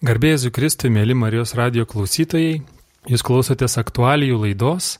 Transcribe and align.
Garbėjai 0.00 0.48
Kristui, 0.48 0.88
mėly 0.88 1.12
Marijos 1.12 1.50
radio 1.52 1.82
klausytojai, 1.84 2.62
jūs 3.12 3.20
klausotės 3.20 3.74
aktualijų 3.76 4.38
laidos, 4.46 4.94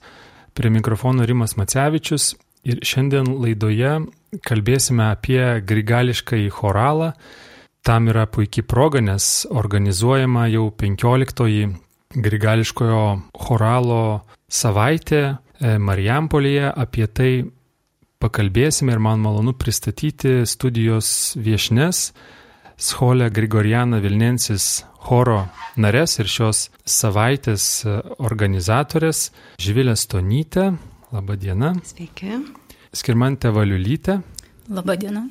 prie 0.53 0.69
mikrofono 0.69 1.25
Rimas 1.25 1.55
Macevičius 1.57 2.35
ir 2.69 2.83
šiandien 2.85 3.31
laidoje 3.41 3.95
kalbėsime 4.45 5.07
apie 5.07 5.41
grigališką 5.65 6.43
į 6.43 6.51
choralą. 6.53 7.15
Tam 7.81 8.11
yra 8.13 8.27
puikia 8.29 8.61
proga, 8.69 9.01
nes 9.01 9.47
organizuojama 9.49 10.51
jau 10.53 10.67
15-oji 10.69 11.71
grigališkojo 12.21 13.01
choralo 13.41 14.03
savaitė 14.53 15.23
e, 15.25 15.79
Marijampolėje. 15.81 16.75
Apie 16.77 17.09
tai 17.09 17.31
pakalbėsime 18.21 18.93
ir 18.93 19.01
man 19.01 19.25
malonu 19.25 19.57
pristatyti 19.57 20.43
studijos 20.45 21.39
viešnes. 21.41 22.11
Scholė 22.81 23.27
Grigoriana 23.29 23.99
Vilnensis 24.01 24.87
choro 25.05 25.43
narės 25.77 26.15
ir 26.23 26.29
šios 26.33 26.63
savaitės 26.89 27.65
organizatorės 28.17 29.27
Živilė 29.61 29.93
Stonytė. 30.01 30.71
Labadiena. 31.13 31.75
Sveiki. 31.85 32.39
Skirmantė 32.97 33.51
Valiulytė. 33.53 34.21
Labadiena. 34.73 35.27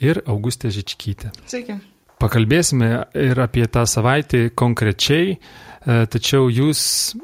Ir 0.00 0.22
Augustė 0.24 0.70
Žičkytė. 0.72 1.32
Sveiki. 1.50 1.76
Pakalbėsime 2.22 2.88
ir 3.20 3.40
apie 3.42 3.66
tą 3.68 3.82
savaitę 3.90 4.46
konkrečiai, 4.56 5.34
e, 5.34 5.96
tačiau 6.08 6.46
jūs 6.48 7.18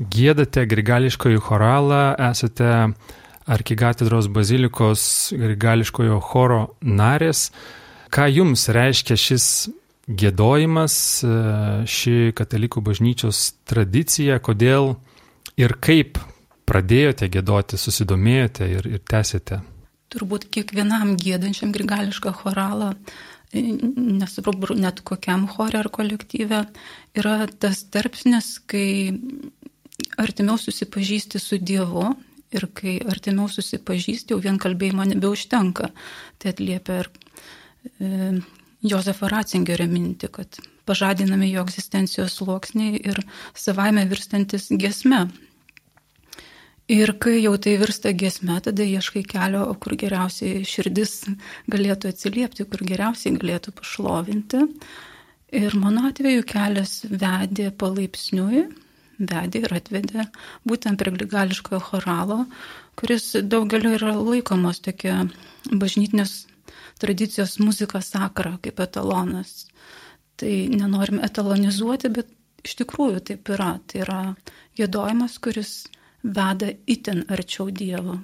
gėdate 0.00 0.64
grigališkojų 0.66 1.44
choralą, 1.46 2.00
esate 2.30 2.72
arkikatedros 3.46 4.26
bazilikos 4.32 5.04
grigališkojo 5.36 6.18
choro 6.32 6.64
narės. 6.82 7.50
Ką 8.12 8.26
jums 8.28 8.66
reiškia 8.68 9.16
šis 9.16 9.46
gėdojimas, 10.04 10.94
e, 11.24 11.34
ši 11.88 12.34
katalikų 12.36 12.82
bažnyčios 12.84 13.54
tradicija, 13.64 14.36
kodėl 14.36 14.96
ir 15.56 15.72
kaip 15.80 16.18
pradėjote 16.68 17.28
gėdoti, 17.32 17.78
susidomėjote 17.80 18.68
ir, 18.68 18.88
ir 18.98 19.00
tęsėte? 19.08 19.62
Turbūt 20.12 20.44
kiekvienam 20.52 21.14
gėdančiam 21.16 21.72
grigališką 21.72 22.34
choralą, 22.42 22.92
nesuprantu, 23.52 24.76
net 24.76 25.00
kokiam 25.08 25.46
chore 25.48 25.80
ar 25.80 25.88
kolektyve, 25.92 26.66
yra 27.16 27.36
tas 27.48 27.80
tarpsnis, 27.92 28.58
kai 28.68 29.12
artimiau 30.20 30.60
susipažįsti 30.60 31.40
su 31.40 31.56
Dievu 31.56 32.10
ir 32.52 32.68
kai 32.76 32.98
artimiau 33.08 33.48
susipažįsti, 33.48 34.34
jau 34.34 34.40
vien 34.44 34.60
kalbėjimo 34.60 35.08
nebeužtenka. 35.14 35.88
Tai 36.36 36.52
atliepia 36.52 37.02
ir 37.04 37.12
E, 37.84 38.32
Jozefo 38.82 39.28
Ratzingerio 39.30 39.86
mintį, 39.86 40.28
kad 40.34 40.58
pažadinami 40.90 41.52
jo 41.52 41.62
egzistencijos 41.62 42.34
sluoksniai 42.40 42.98
ir 42.98 43.20
savaime 43.54 44.02
virstantis 44.10 44.66
gesme. 44.74 45.28
Ir 46.90 47.14
kai 47.22 47.36
jau 47.38 47.54
tai 47.62 47.76
virsta 47.78 48.10
gesme, 48.18 48.58
tada 48.64 48.82
ieškai 48.82 49.22
kelio, 49.22 49.62
kur 49.80 49.94
geriausiai 49.96 50.64
širdis 50.66 51.14
galėtų 51.70 52.10
atsiliepti, 52.10 52.66
kur 52.68 52.82
geriausiai 52.88 53.38
galėtų 53.38 53.72
pašlovinti. 53.78 54.64
Ir 55.62 55.76
mano 55.78 56.08
atveju 56.08 56.42
kelias 56.48 57.04
vedė 57.06 57.70
palaipsniui, 57.78 58.66
vedė 59.22 59.62
ir 59.62 59.76
atvedė 59.78 60.26
būtent 60.66 60.98
prie 60.98 61.14
gligališkojo 61.14 61.80
choralo, 61.86 62.46
kuris 62.98 63.30
daugeliu 63.46 63.94
yra 63.94 64.16
laikomas 64.18 64.82
tokia 64.82 65.22
bažnytinės 65.70 66.40
tradicijos 67.02 67.58
muzika 67.62 68.00
sakra 68.04 68.56
kaip 68.62 68.80
etalonas. 68.84 69.66
Tai 70.40 70.52
nenorim 70.72 71.20
etalonizuoti, 71.22 72.10
bet 72.14 72.30
iš 72.66 72.76
tikrųjų 72.80 73.22
taip 73.30 73.50
yra. 73.52 73.74
Tai 73.86 74.04
yra 74.06 74.20
gėdojimas, 74.78 75.38
kuris 75.42 75.72
veda 76.22 76.70
itin 76.86 77.24
arčiau 77.30 77.70
Dievo. 77.74 78.20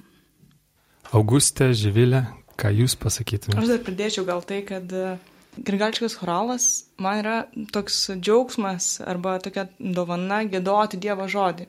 Augustė, 1.15 1.71
Živilė, 1.73 2.23
ką 2.59 2.71
jūs 2.81 2.95
pasakytumėte? 2.99 3.59
Aš 3.61 3.73
dar 3.73 3.83
pridėčiau 3.85 4.25
gal 4.27 4.43
tai, 4.45 4.61
kad 4.67 4.91
e, 4.93 5.17
Grigališkas 5.57 6.15
choralas 6.19 6.67
man 7.01 7.21
yra 7.23 7.37
toks 7.73 7.97
džiaugsmas 8.19 8.99
arba 9.01 9.39
tokia 9.43 9.67
dovana 9.79 10.43
gėdoti 10.47 10.99
Dievo 11.01 11.27
žodį. 11.31 11.67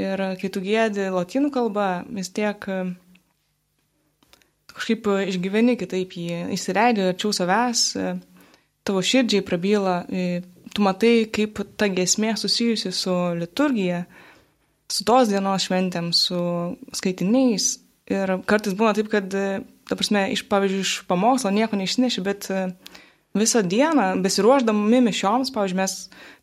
Ir 0.00 0.22
kai 0.40 0.48
tu 0.48 0.62
gėdi 0.64 1.10
latinų 1.12 1.52
kalbą, 1.52 1.88
vis 2.16 2.32
tiek 2.32 2.64
kažkaip 4.76 5.08
e, 5.08 5.18
išgyveni 5.32 5.76
kitaip 5.80 6.16
jį, 6.16 6.40
įsileidži 6.56 7.10
arčiau 7.10 7.32
savęs, 7.36 7.84
e, 7.96 8.14
tavo 8.86 9.02
širdžiai 9.04 9.44
prabyla, 9.46 9.96
e, 10.08 10.42
tu 10.72 10.84
matai, 10.84 11.28
kaip 11.32 11.62
ta 11.78 11.88
gesmė 11.92 12.34
susijusi 12.40 12.92
su 12.96 13.14
liturgija, 13.38 14.04
su 14.92 15.06
tos 15.08 15.30
dienos 15.30 15.68
šventėm, 15.68 16.10
su 16.16 16.40
skaitiniais. 16.96 17.76
Ir 18.12 18.34
kartais 18.48 18.74
būna 18.76 18.92
taip, 18.96 19.08
kad, 19.12 19.30
ta 19.30 19.96
prasme, 19.96 20.26
iš, 20.34 20.42
pavyzdžiui, 20.50 20.82
iš 20.84 20.96
pamokslo 21.08 21.52
nieko 21.54 21.78
neišneši, 21.78 22.24
bet 22.26 22.48
visą 23.38 23.62
dieną, 23.64 24.08
besiruoždami 24.24 25.00
mišioms, 25.06 25.52
pavyzdžiui, 25.54 25.78
mes 25.78 25.94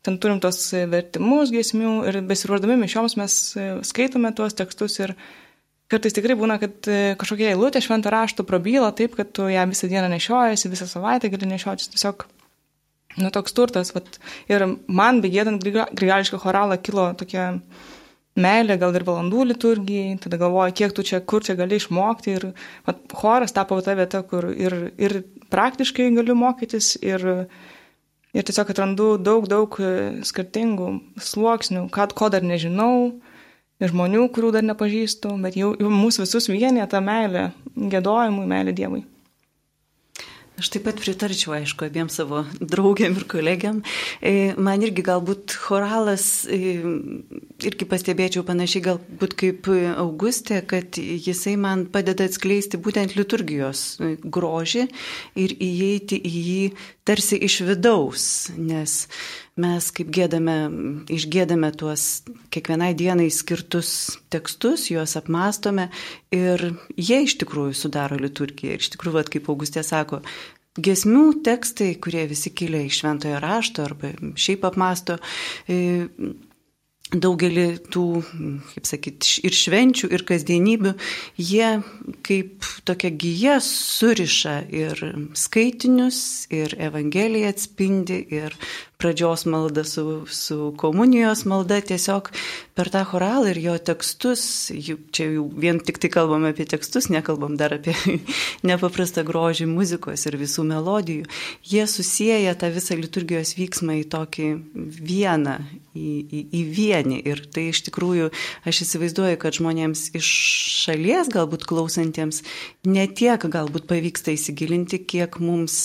ten 0.05 0.17
turim 0.21 0.39
tos 0.41 0.71
vertimus 0.89 1.51
gesmių 1.53 1.91
ir 2.09 2.21
besiruoždami 2.29 2.79
mišioms 2.85 3.17
mes 3.19 3.35
skaitome 3.85 4.31
tuos 4.37 4.57
tekstus 4.57 4.97
ir 5.03 5.13
Kartais 5.89 6.13
tikrai 6.13 6.35
būna, 6.37 6.59
kad 6.61 6.85
e, 6.85 6.97
kažkokia 7.17 7.53
eilutė 7.55 7.81
šventą 7.81 8.11
rašto 8.13 8.43
prabyla 8.45 8.91
taip, 8.93 9.15
kad 9.17 9.31
tu 9.33 9.47
ją 9.49 9.63
visą 9.71 9.87
dieną 9.89 10.11
nešiojasi, 10.11 10.69
visą 10.69 10.85
savaitę 10.85 11.31
gali 11.33 11.49
nešiotis. 11.49 11.89
Tiesiog, 11.95 12.27
nu, 13.17 13.31
toks 13.33 13.55
turtas. 13.57 13.89
Vat, 13.95 14.19
ir 14.51 14.67
man, 14.85 15.23
begėdant 15.23 15.65
grigališką 15.65 16.37
choralą, 16.43 16.77
kilo 16.85 17.07
tokia 17.17 17.47
meilė, 18.39 18.77
gal 18.77 18.93
ir 18.93 19.05
valandų 19.07 19.47
liturgijai, 19.49 20.19
tada 20.21 20.37
galvoju, 20.37 20.75
kiek 20.77 20.93
tu 20.93 21.05
čia, 21.09 21.23
kur 21.25 21.41
čia 21.45 21.57
gali 21.57 21.79
išmokti. 21.81 22.35
Ir 22.37 22.45
vat, 22.85 23.01
choras 23.09 23.55
tapo 23.57 23.79
ta 23.81 23.97
vieta, 23.97 24.21
kur 24.21 24.51
ir, 24.53 24.77
ir 25.01 25.23
praktiškai 25.49 26.11
galiu 26.19 26.37
mokytis, 26.37 26.91
ir, 27.01 27.25
ir 28.37 28.45
tiesiog 28.45 28.69
atrandu 28.75 29.09
daug, 29.17 29.49
daug 29.49 29.81
e, 29.81 30.21
skirtingų 30.21 30.93
sluoksnių, 31.31 31.87
kad 31.97 32.13
ko 32.13 32.29
dar 32.29 32.45
nežinau 32.45 33.17
žmonių, 33.79 34.27
kurių 34.35 34.51
dar 34.57 34.65
nepažįstu, 34.67 35.35
bet 35.43 35.55
jau, 35.59 35.71
jau 35.79 35.93
mūsų 35.93 36.25
visus 36.25 36.49
vienė 36.51 36.87
ta 36.91 36.99
meilė 37.03 37.49
gėdojimui, 37.75 38.49
meilė 38.49 38.75
Dievui. 38.75 39.05
Aš 40.59 40.73
taip 40.73 40.83
pat 40.89 40.97
pritarčiau, 40.99 41.53
aišku, 41.55 41.85
abiem 41.87 42.09
savo 42.11 42.41
draugiam 42.59 43.13
ir 43.15 43.23
kolegiam. 43.31 43.77
E, 44.19 44.51
man 44.59 44.81
irgi 44.83 45.05
galbūt 45.07 45.53
choralas, 45.55 46.25
e, 46.51 46.73
irgi 47.63 47.87
pastebėčiau 47.87 48.43
panašiai 48.43 48.83
galbūt 48.89 49.37
kaip 49.39 49.69
Augustė, 49.93 50.59
kad 50.67 50.99
jisai 50.99 51.55
man 51.55 51.85
padeda 51.93 52.27
atskleisti 52.27 52.75
būtent 52.75 53.15
liturgijos 53.15 54.01
grožį 54.27 54.89
ir 55.39 55.55
įeiti 55.55 56.19
į 56.19 56.43
jį 56.49 56.65
tarsi 57.07 57.39
iš 57.47 57.61
vidaus, 57.69 58.27
nes 58.59 59.05
mes 59.59 59.89
kaip 59.95 60.11
gėdame, 60.15 60.57
išgėdame 61.11 61.71
tuos 61.77 62.05
kiekvienai 62.53 62.93
dienai 62.97 63.29
skirtus 63.33 63.91
tekstus, 64.33 64.87
juos 64.91 65.17
apmastome 65.19 65.89
ir 66.35 66.71
jie 66.95 67.23
iš 67.25 67.39
tikrųjų 67.43 67.75
sudaro 67.77 68.19
liturgiją. 68.19 68.77
Ir 68.77 68.85
iš 68.85 68.93
tikrųjų, 68.95 69.17
vat, 69.19 69.33
kaip 69.33 69.51
Augustė 69.51 69.85
sako, 69.85 70.23
Gesmių 70.79 71.41
tekstai, 71.43 71.95
kurie 71.99 72.21
visi 72.29 72.51
kilia 72.55 72.83
iš 72.85 73.01
šventojo 73.01 73.39
rašto 73.41 73.83
arba 73.83 74.13
šiaip 74.39 74.67
apmasto, 74.69 75.17
e, 75.67 75.97
daugelį 77.09 77.65
tų, 77.89 78.05
kaip 78.75 78.85
sakyti, 78.85 79.39
ir 79.49 79.55
švenčių, 79.57 80.11
ir 80.13 80.23
kasdienybių, 80.29 80.93
jie 81.41 81.71
kaip 82.25 82.67
tokia 82.85 83.09
gyja 83.09 83.57
suriša 83.65 84.55
ir 84.69 85.01
skaitinius, 85.33 86.21
ir 86.53 86.77
Evangeliją 86.77 87.49
atspindi, 87.55 88.21
ir 88.29 88.53
pradžios 88.99 89.45
malda 89.45 89.83
su, 89.83 90.25
su 90.27 90.73
komunijos 90.77 91.45
malda, 91.45 91.77
tiesiog 91.81 92.31
per 92.75 92.89
tą 92.91 93.05
choralą 93.07 93.47
ir 93.53 93.59
jo 93.63 93.75
tekstus, 93.79 94.41
čia 95.15 95.27
jau 95.37 95.45
vien 95.55 95.79
tik 95.79 96.01
tai 96.03 96.09
kalbam 96.11 96.43
apie 96.49 96.65
tekstus, 96.67 97.07
nekalbam 97.07 97.55
dar 97.59 97.77
apie 97.77 97.95
nepaprastą 98.69 99.23
grožį 99.27 99.69
muzikos 99.71 100.27
ir 100.27 100.35
visų 100.41 100.65
melodijų, 100.67 101.29
jie 101.71 101.85
susiję 101.87 102.51
tą 102.59 102.73
visą 102.75 102.97
liturgijos 102.99 103.53
vyksmą 103.55 104.01
į 104.01 104.03
tokį 104.11 104.49
vieną, 104.99 105.55
į, 105.95 106.11
į, 106.19 106.43
į 106.59 106.65
vienį. 106.75 107.21
Ir 107.31 107.45
tai 107.55 107.69
iš 107.71 107.85
tikrųjų, 107.87 108.33
aš 108.67 108.83
įsivaizduoju, 108.83 109.39
kad 109.39 109.55
žmonėms 109.61 110.09
iš 110.19 110.33
šalies 110.83 111.31
galbūt 111.31 111.63
klausantiems 111.71 112.43
netiek 112.83 113.47
galbūt 113.47 113.87
pavyksta 113.87 114.35
įsigilinti, 114.35 114.99
kiek 115.07 115.39
mums 115.39 115.79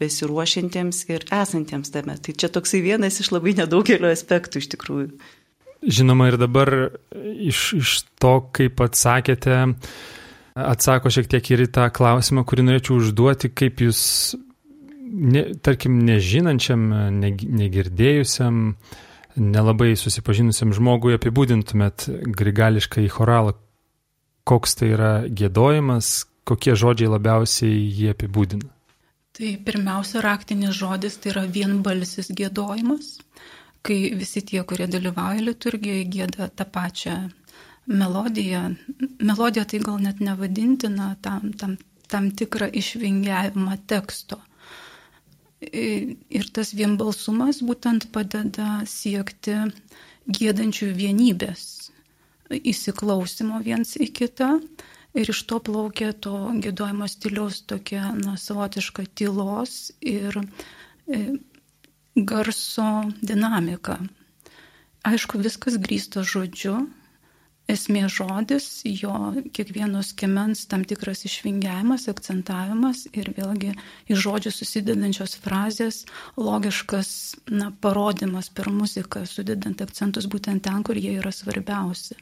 besiruošiantiems 0.00 1.06
ir 1.08 1.24
esantiems 1.32 1.92
tame. 1.94 2.20
Tai 2.20 2.33
čia 2.38 2.50
toksai 2.52 2.82
vienas 2.84 3.20
iš 3.22 3.32
labai 3.34 3.54
nedaugelio 3.58 4.10
aspektų 4.12 4.62
iš 4.62 4.70
tikrųjų. 4.74 5.08
Žinoma, 5.84 6.30
ir 6.30 6.38
dabar 6.40 6.70
iš, 7.12 7.60
iš 7.76 7.94
to, 8.20 8.38
kaip 8.56 8.80
atsakėte, 8.80 9.58
atsako 10.56 11.12
šiek 11.12 11.28
tiek 11.28 11.50
ir 11.52 11.66
į 11.66 11.70
tą 11.76 11.90
klausimą, 11.92 12.44
kurį 12.48 12.64
norėčiau 12.70 12.98
užduoti, 13.02 13.50
kaip 13.52 13.82
jūs 13.84 14.00
ne, 15.14 15.44
tarkim, 15.64 15.98
nežinančiam, 16.06 16.86
ne, 17.20 17.32
negirdėjusiam, 17.60 18.62
nelabai 19.36 19.92
susipažinusiam 19.98 20.72
žmogui 20.76 21.18
apibūdintumėt 21.18 22.08
grigališką 22.38 23.04
į 23.04 23.10
choralą, 23.12 23.56
koks 24.48 24.78
tai 24.80 24.92
yra 24.94 25.12
gėdojimas, 25.28 26.24
kokie 26.48 26.76
žodžiai 26.78 27.12
labiausiai 27.12 27.74
jį 27.74 28.12
apibūdina? 28.14 28.73
Tai 29.34 29.48
pirmiausia, 29.66 30.20
raktinis 30.22 30.76
žodis 30.78 31.16
tai 31.18 31.32
yra 31.32 31.42
vienbalsis 31.50 32.28
gėdojimas, 32.38 33.06
kai 33.82 33.96
visi 34.20 34.42
tie, 34.46 34.60
kurie 34.62 34.86
dalyvauja 34.86 35.42
liturgijoje, 35.42 36.04
gėda 36.16 36.46
tą 36.60 36.66
pačią 36.76 37.16
melodiją. 37.90 38.60
Melodija 39.30 39.64
tai 39.72 39.80
gal 39.88 39.98
net 40.06 40.22
nevadintina 40.22 41.08
tam, 41.26 41.50
tam, 41.58 41.74
tam 42.14 42.30
tikrą 42.30 42.70
išvingiavimą 42.80 43.80
teksto. 43.90 44.38
Ir 46.38 46.48
tas 46.54 46.70
vienbalsumas 46.78 47.58
būtent 47.66 48.10
padeda 48.14 48.84
siekti 48.86 49.58
gėdančių 50.38 50.92
vienybės, 50.94 51.66
įsiklausimo 52.60 53.58
viens 53.66 53.96
į 53.98 54.12
kitą 54.20 54.58
Ir 55.14 55.30
iš 55.30 55.44
to 55.46 55.60
plaukia 55.62 56.10
to 56.26 56.34
gėdojimo 56.64 57.06
stiliaus 57.10 57.60
tokia 57.70 58.10
na, 58.18 58.34
savotiška 58.40 59.04
tylos 59.14 59.92
ir 60.02 60.40
e, 61.06 61.20
garso 62.16 62.88
dinamika. 63.22 64.00
Aišku, 65.04 65.38
viskas 65.44 65.76
grįsta 65.78 66.24
žodžiu, 66.26 66.78
esmė 67.70 68.08
žodis, 68.12 68.66
jo 68.84 69.12
kiekvieno 69.56 70.02
skemens 70.04 70.64
tam 70.68 70.84
tikras 70.88 71.24
išvingiavimas, 71.28 72.08
akcentavimas 72.12 73.06
ir 73.12 73.30
vėlgi 73.36 73.72
iš 74.10 74.20
žodžių 74.26 74.52
susidedančios 74.58 75.38
frazės 75.44 76.04
logiškas 76.36 77.10
na, 77.54 77.70
parodimas 77.70 78.50
per 78.50 78.72
muziką, 78.72 79.24
sudedant 79.28 79.84
akcentus 79.84 80.26
būtent 80.26 80.66
ten, 80.66 80.82
kur 80.82 80.98
jie 81.00 81.18
yra 81.22 81.32
svarbiausi. 81.32 82.18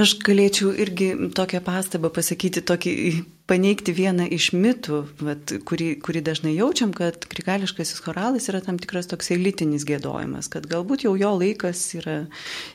Aš 0.00 0.14
galėčiau 0.24 0.70
irgi 0.80 1.10
tokią 1.36 1.60
pastabą 1.66 2.08
pasakyti, 2.16 2.62
tokį 2.64 2.92
paneigti 3.50 3.92
vieną 3.94 4.28
iš 4.32 4.50
mitų, 4.54 4.98
vat, 5.24 5.52
kurį, 5.66 5.88
kurį 6.04 6.22
dažnai 6.24 6.52
jaučiam, 6.54 6.92
kad 6.94 7.24
krikališkasis 7.30 8.02
choralas 8.04 8.46
yra 8.52 8.60
tam 8.64 8.78
tikras 8.80 9.08
toks 9.10 9.32
elitinis 9.34 9.86
gėdojimas, 9.88 10.48
kad 10.52 10.68
galbūt 10.70 11.04
jau 11.06 11.14
jo 11.18 11.32
laikas 11.40 11.80
yra 11.98 12.16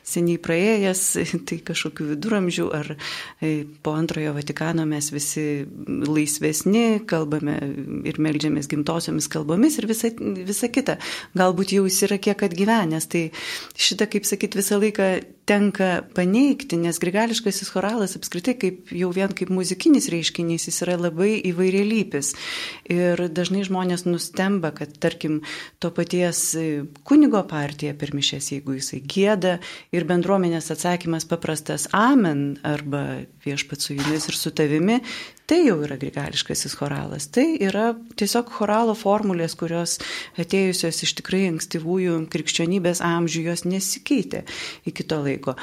seniai 0.06 0.40
praėjęs, 0.44 1.04
tai 1.48 1.60
kažkokių 1.70 2.10
viduramžių 2.12 2.68
ar 2.78 2.92
e, 2.94 3.52
po 3.82 3.96
antrojo 3.98 4.34
Vatikano 4.36 4.84
mes 4.88 5.10
visi 5.14 5.46
laisvesni, 5.86 7.00
kalbame 7.08 7.56
ir 8.08 8.20
melžiamės 8.20 8.68
gimtosiomis 8.70 9.30
kalbomis 9.32 9.80
ir 9.80 9.88
visa, 9.90 10.12
visa 10.18 10.68
kita. 10.72 10.98
Galbūt 11.38 11.74
jau 11.78 11.88
jis 11.88 12.04
yra 12.10 12.20
kiek 12.22 12.44
atgyvenęs, 12.44 13.08
tai 13.10 13.28
šitą, 13.78 14.10
kaip 14.12 14.28
sakyt, 14.28 14.58
visą 14.58 14.80
laiką 14.82 15.10
tenka 15.48 16.02
paneigti, 16.16 16.76
nes 16.76 16.98
grigališkasis 17.00 17.70
choralas 17.72 18.16
apskritai 18.18 18.54
kaip 18.60 18.90
jau 18.92 19.08
vien 19.16 19.32
kaip 19.32 19.48
muzikinis 19.54 20.10
reiškinys 20.12 20.57
kūrinys, 20.58 20.68
jis 20.68 20.82
yra 20.82 20.96
labai 20.98 21.38
įvairialypis. 21.46 22.34
Ir 22.90 23.28
dažnai 23.30 23.64
žmonės 23.64 24.06
nustemba, 24.06 24.72
kad 24.72 24.98
tarkim 24.98 25.42
to 25.78 25.90
paties 25.90 26.56
kunigo 27.04 27.42
partija 27.48 27.94
per 27.94 28.14
mišęs, 28.14 28.52
jeigu 28.52 28.78
jisai 28.78 29.00
gėda 29.00 29.60
ir 29.92 30.04
bendruomenės 30.04 30.70
atsakymas 30.70 31.26
paprastas 31.28 31.88
amen 31.92 32.58
arba 32.62 33.24
viešpat 33.44 33.80
su 33.80 33.94
jumis 33.94 34.28
ir 34.28 34.34
su 34.36 34.50
tavimi, 34.50 35.00
tai 35.48 35.64
jau 35.66 35.78
yra 35.82 35.96
grigališkasis 35.96 36.76
choralas. 36.76 37.28
Tai 37.32 37.56
yra 37.60 37.94
tiesiog 38.16 38.50
choralo 38.50 38.94
formulės, 38.94 39.56
kurios 39.56 39.98
atėjusios 40.38 41.04
iš 41.04 41.14
tikrai 41.20 41.46
ankstyvųjų 41.52 42.26
krikščionybės 42.32 43.00
amžių, 43.04 43.46
jos 43.52 43.64
nesikeitė 43.64 44.44
iki 44.88 45.06
to 45.08 45.22
laiko 45.22 45.56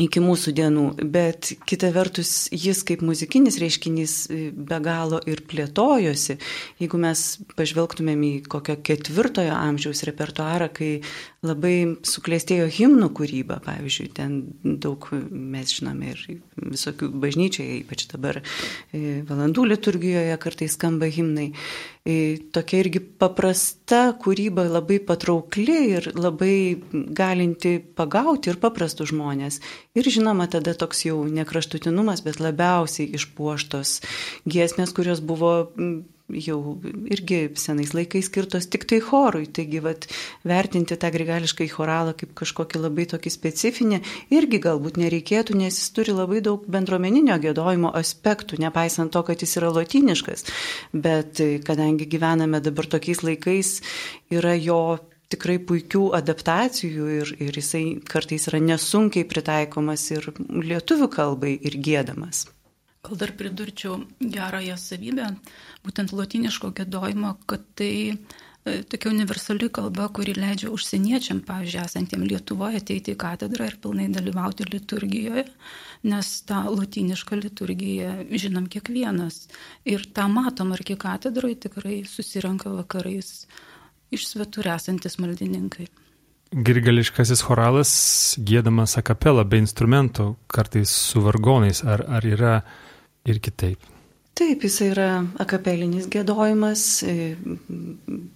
iki 0.00 0.22
mūsų 0.24 0.54
dienų, 0.56 0.84
bet 1.12 1.50
kita 1.68 1.90
vertus 1.92 2.46
jis 2.48 2.80
kaip 2.88 3.02
muzikinis 3.04 3.58
reiškinys 3.60 4.14
e, 4.32 4.38
be 4.52 4.78
galo 4.80 5.20
ir 5.28 5.42
plėtojosi. 5.48 6.38
Jeigu 6.80 7.00
mes 7.02 7.24
pažvelgtumėm 7.58 8.24
į 8.24 8.32
kokio 8.52 8.78
ketvirtojo 8.80 9.52
amžiaus 9.52 10.04
repertuarą, 10.08 10.70
kai 10.72 10.94
labai 11.42 11.98
suklėstėjo 12.06 12.68
himnų 12.70 13.08
kūryba, 13.18 13.56
pavyzdžiui, 13.64 14.08
ten 14.14 14.34
daug 14.62 15.08
mes 15.30 15.72
žinome 15.74 16.12
ir 16.12 16.20
visokių 16.54 17.08
bažnyčioje, 17.22 17.80
ypač 17.80 18.04
dabar 18.12 18.38
e, 18.38 19.22
valandų 19.26 19.64
liturgijoje 19.72 20.36
kartais 20.42 20.76
skamba 20.78 21.08
himnai. 21.10 21.48
E, 22.06 22.38
tokia 22.54 22.84
irgi 22.84 23.02
paprasta 23.02 24.04
kūryba, 24.22 24.68
labai 24.70 25.00
patraukli 25.02 25.78
ir 25.96 26.08
labai 26.14 26.54
galinti 26.92 27.76
pagauti 27.82 28.54
ir 28.54 28.62
paprastus 28.62 29.10
žmonės. 29.10 29.58
Ir 29.98 30.14
žinoma, 30.14 30.46
tada 30.50 30.76
toks 30.78 31.02
jau 31.08 31.24
nekraštutinumas, 31.26 32.22
bet 32.22 32.38
labiausiai 32.38 33.10
išpuoštos 33.18 33.98
giesmės, 34.46 34.94
kurios 34.94 35.18
buvo 35.18 35.56
jau 36.32 36.58
irgi 37.12 37.40
senais 37.60 37.92
laikais 37.96 38.28
skirtos 38.30 38.68
tik 38.72 38.86
tai 38.90 39.00
chorui. 39.04 39.46
Taigi, 39.46 39.82
vat, 39.84 40.08
vertinti 40.48 40.96
tą 40.96 41.12
grigališką 41.14 41.66
į 41.66 41.72
choralą 41.74 42.16
kaip 42.18 42.34
kažkokį 42.38 42.82
labai 42.84 43.06
tokį 43.12 43.32
specifinį 43.34 44.00
irgi 44.34 44.62
galbūt 44.62 45.00
nereikėtų, 45.02 45.58
nes 45.60 45.78
jis 45.80 45.92
turi 45.96 46.16
labai 46.16 46.42
daug 46.44 46.64
bendruomeninio 46.70 47.38
gėdojimo 47.42 47.92
aspektų, 48.02 48.60
nepaisant 48.62 49.12
to, 49.12 49.24
kad 49.26 49.42
jis 49.42 49.56
yra 49.60 49.72
lotiniškas. 49.74 50.48
Bet 50.92 51.42
kadangi 51.66 52.08
gyvename 52.08 52.62
dabar 52.64 52.88
tokiais 52.90 53.24
laikais, 53.26 53.78
yra 54.32 54.54
jo 54.58 54.82
tikrai 55.32 55.58
puikių 55.64 56.08
adaptacijų 56.18 57.10
ir, 57.18 57.34
ir 57.40 57.58
jisai 57.60 57.84
kartais 58.08 58.48
yra 58.50 58.60
nesunkiai 58.62 59.28
pritaikomas 59.28 60.08
ir 60.12 60.28
lietuvių 60.38 61.08
kalbai 61.12 61.54
ir 61.56 61.78
gėdamas. 61.88 62.46
Gal 63.02 63.18
dar 63.18 63.32
pridurčiau 63.34 63.96
gerąją 64.20 64.76
savybę, 64.78 65.32
būtent 65.86 66.14
latiniško 66.14 66.72
gėdojimo, 66.76 67.34
kad 67.50 67.64
tai 67.78 67.94
e, 68.12 68.16
tokia 68.88 69.10
universali 69.10 69.68
kalba, 69.74 70.08
kuri 70.14 70.34
leidžia 70.36 70.70
užsieniečiam, 70.72 71.42
pavyzdžiui, 71.46 71.82
esantiem 71.84 72.26
Lietuvoje 72.28 72.82
ateiti 72.82 73.14
į 73.14 73.20
katedrą 73.22 73.70
ir 73.70 73.78
pilnai 73.82 74.08
dalyvauti 74.14 74.68
liturgijoje, 74.70 75.46
nes 76.12 76.30
tą 76.48 76.62
latinišką 76.70 77.40
liturgiją 77.42 78.14
žinom 78.30 78.68
kiekvienas. 78.70 79.46
Ir 79.88 80.06
tą 80.14 80.28
matom 80.32 80.74
arkikatedroje 80.76 81.64
tikrai 81.66 82.02
susirenka 82.08 82.72
vakarais 82.74 83.46
iš 84.12 84.28
svetur 84.28 84.68
esantis 84.74 85.18
maldininkai. 85.22 85.88
Girgališkasis 86.52 87.40
choralas 87.46 87.92
gėdamas 88.36 88.98
akapelą 89.00 89.46
be 89.48 89.62
instrumentų, 89.62 90.34
kartais 90.52 90.92
su 90.92 91.22
vargonais, 91.24 91.80
ar, 91.88 92.04
ar 92.04 92.26
yra 92.28 92.58
ir 93.24 93.40
kitaip. 93.40 93.91
Taip, 94.32 94.64
jis 94.64 94.78
yra 94.86 95.10
akapelinis 95.42 96.06
gėdojimas, 96.12 96.82
e, 97.04 97.34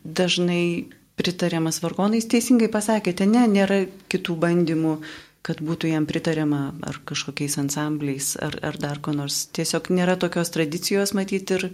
dažnai 0.04 0.88
pritariamas 1.16 1.80
vargonais. 1.80 2.28
Teisingai 2.28 2.68
pasakėte, 2.72 3.24
ne, 3.28 3.46
nėra 3.48 3.86
kitų 4.12 4.36
bandymų, 4.42 4.98
kad 5.46 5.62
būtų 5.62 5.92
jam 5.92 6.04
pritariama 6.10 6.60
ar 6.84 6.98
kažkokiais 7.06 7.54
ansambliais, 7.62 8.32
ar, 8.42 8.58
ar 8.66 8.76
dar 8.82 9.00
ko 9.00 9.14
nors. 9.16 9.44
Tiesiog 9.56 9.88
nėra 9.94 10.18
tokios 10.20 10.50
tradicijos 10.52 11.14
matyti 11.16 11.56
ir, 11.56 11.68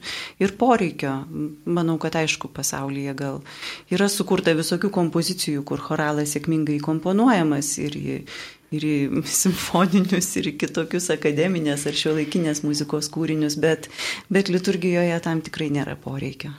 ir 0.44 0.54
poreikio. 0.60 1.14
Manau, 1.64 1.96
kad 2.02 2.18
aišku, 2.20 2.52
pasaulyje 2.52 3.16
gal 3.18 3.40
yra 3.90 4.10
sukurta 4.12 4.54
visokių 4.58 4.92
kompozicijų, 4.92 5.64
kur 5.66 5.82
choralas 5.82 6.36
sėkmingai 6.36 6.78
komponuojamas 6.84 7.78
ir 7.82 7.98
ir 8.72 8.86
į 8.88 9.22
simfoninius, 9.28 10.30
ir 10.40 10.50
į 10.52 10.56
kitokius 10.64 11.10
akademinės 11.14 11.86
ar 11.88 11.96
šio 11.98 12.16
laikinės 12.18 12.64
muzikos 12.66 13.10
kūrinius, 13.12 13.58
bet, 13.60 13.88
bet 14.32 14.50
liturgijoje 14.52 15.18
tam 15.24 15.42
tikrai 15.44 15.70
nėra 15.74 15.96
poreikio. 16.00 16.52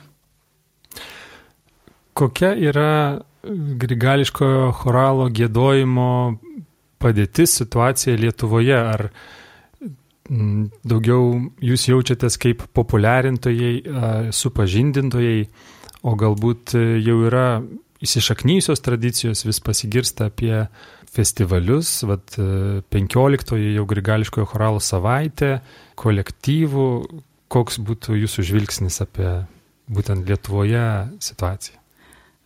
Kokia 2.14 2.52
yra 2.54 2.90
grigališkojo 3.44 4.68
choralo 4.78 5.26
gėdojimo 5.34 6.10
padėtis, 7.02 7.56
situacija 7.58 8.14
Lietuvoje? 8.16 8.76
Ar 8.78 9.08
daugiau 10.24 11.50
jūs 11.60 11.88
jaučiatės 11.90 12.38
kaip 12.40 12.62
populiarintojai, 12.72 14.30
supažindintojai, 14.32 15.48
o 16.04 16.14
galbūt 16.20 16.76
jau 17.02 17.18
yra 17.26 17.48
įsišaknyjusios 18.04 18.82
tradicijos, 18.84 19.44
vis 19.48 19.60
pasigirsta 19.64 20.30
apie 20.30 20.66
festivalius, 21.14 22.02
vat 22.08 22.36
15-oji 22.94 23.74
jau 23.76 23.86
grigališkojo 23.90 24.48
choralo 24.50 24.82
savaitė, 24.82 25.58
kolektyvų, 26.00 26.88
koks 27.54 27.78
būtų 27.86 28.18
jūsų 28.24 28.46
žvilgsnis 28.50 29.00
apie 29.04 29.30
būtent 29.90 30.28
Lietuvoje 30.28 30.84
situaciją? 31.22 31.80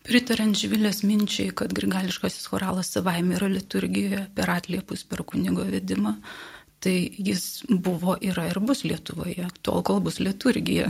Pritarant 0.08 0.56
Žvilės 0.56 1.02
minčiai, 1.04 1.50
kad 1.52 1.72
grigališkasis 1.76 2.46
choralas 2.48 2.88
savaime 2.94 3.34
yra 3.37 3.50
liturgijoje 3.52 4.22
per 4.37 4.48
atliepus, 4.54 5.02
per 5.04 5.20
kunigo 5.28 5.66
vedimą, 5.68 6.14
tai 6.80 6.94
jis 7.12 7.66
buvo, 7.68 8.14
yra 8.25 8.46
ir 8.48 8.60
bus 8.64 8.87
Lietuvoje, 8.87 9.50
tol 9.66 9.82
kol 9.84 10.00
bus 10.04 10.20
liturgija. 10.22 10.88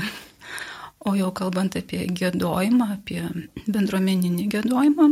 O 1.06 1.14
jau 1.14 1.32
kalbant 1.34 1.76
apie 1.78 2.04
gėdojimą, 2.10 2.88
apie 2.98 3.22
bendruomeninį 3.70 4.48
gėdojimą, 4.50 5.06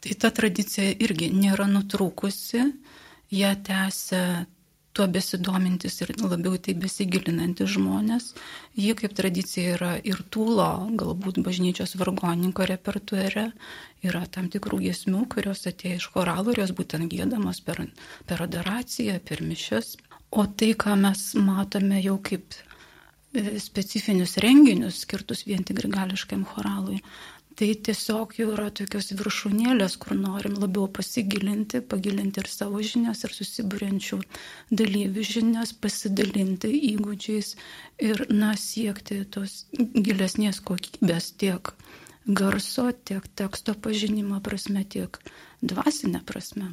tai 0.00 0.16
ta 0.20 0.30
tradicija 0.34 0.94
irgi 1.04 1.30
nėra 1.34 1.68
nutrūkusi, 1.70 2.64
ją 3.36 3.52
tęsia 3.66 4.24
tuo 4.92 5.06
besidomintis 5.06 6.00
ir 6.02 6.10
labiau 6.18 6.58
tai 6.58 6.74
besigilinantis 6.78 7.70
žmonės. 7.76 8.32
Ji 8.74 8.94
kaip 8.98 9.14
tradicija 9.16 9.76
yra 9.76 9.90
ir 10.02 10.22
tūlo, 10.34 10.66
galbūt 10.98 11.38
bažnyčios 11.46 11.94
vargoninko 12.00 12.66
repertuare, 12.68 13.50
yra 14.06 14.24
tam 14.34 14.50
tikrų 14.50 14.80
giesmių, 14.86 15.26
kurios 15.30 15.66
atėjo 15.70 16.00
iš 16.00 16.08
choralų 16.14 16.56
ir 16.56 16.64
jos 16.64 16.74
būtent 16.80 17.10
gėdamos 17.12 17.62
per, 17.66 17.84
per 18.26 18.42
adoraciją, 18.46 19.20
per 19.22 19.44
mišes. 19.46 19.94
O 20.30 20.46
tai, 20.46 20.72
ką 20.78 20.96
mes 20.98 21.22
matome 21.38 22.02
jau 22.02 22.16
kaip 22.22 22.54
e, 22.54 23.58
specifinius 23.62 24.36
renginius 24.42 25.04
skirtus 25.04 25.46
vien 25.46 25.62
tik 25.66 25.78
grigališkam 25.80 26.44
choralui, 26.50 27.00
Tai 27.60 27.74
tiesiog 27.86 28.30
jau 28.38 28.46
yra 28.54 28.70
tokios 28.72 29.10
viršūnėlės, 29.18 29.98
kur 30.00 30.14
norim 30.16 30.54
labiau 30.62 30.86
pasigilinti, 30.96 31.82
pagilinti 31.84 32.40
ir 32.40 32.46
savo 32.48 32.78
žinias, 32.80 33.20
ir 33.26 33.34
susibūrenčių 33.36 34.16
dalyvių 34.80 35.24
žinias, 35.28 35.74
pasidalinti 35.76 36.70
įgūdžiais 36.94 37.50
ir, 38.06 38.22
na, 38.32 38.54
siekti 38.56 39.18
tos 39.36 39.66
gilesnės 39.76 40.62
kokybės 40.70 41.34
tiek 41.42 41.68
garso, 42.40 42.86
tiek 43.10 43.26
teksto 43.42 43.74
pažinimo 43.76 44.40
prasme, 44.46 44.86
tiek 44.94 45.18
dvasinė 45.60 46.22
prasme. 46.24 46.70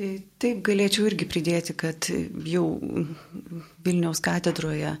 E, 0.00 0.22
taip 0.40 0.64
galėčiau 0.70 1.10
irgi 1.10 1.28
pridėti, 1.28 1.76
kad 1.76 2.08
jau 2.48 2.64
Vilniaus 3.84 4.24
katedroje 4.24 4.96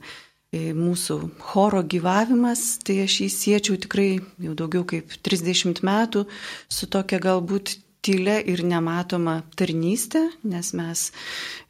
mūsų 0.52 1.16
choro 1.40 1.80
gyvavimas, 1.82 2.78
tai 2.84 3.00
aš 3.06 3.22
jį 3.22 3.28
siečiau 3.32 3.78
tikrai 3.80 4.20
jau 4.42 4.56
daugiau 4.58 4.84
kaip 4.84 5.14
30 5.24 5.80
metų 5.86 6.26
su 6.68 6.88
tokia 6.92 7.22
galbūt 7.24 7.78
tylė 8.02 8.40
ir 8.50 8.64
nematoma 8.66 9.38
tarnystė, 9.56 10.26
nes 10.44 10.72
mes 10.76 11.06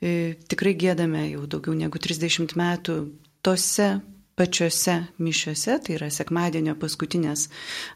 e, 0.00 0.34
tikrai 0.48 0.72
gėdame 0.80 1.28
jau 1.28 1.44
daugiau 1.46 1.76
negu 1.78 2.00
30 2.00 2.56
metų 2.58 2.96
tose 3.44 3.90
pačiose 4.34 4.96
mišiuose, 5.20 5.76
tai 5.84 5.98
yra 5.98 6.08
sekmadienio 6.10 6.74
paskutinės 6.80 7.50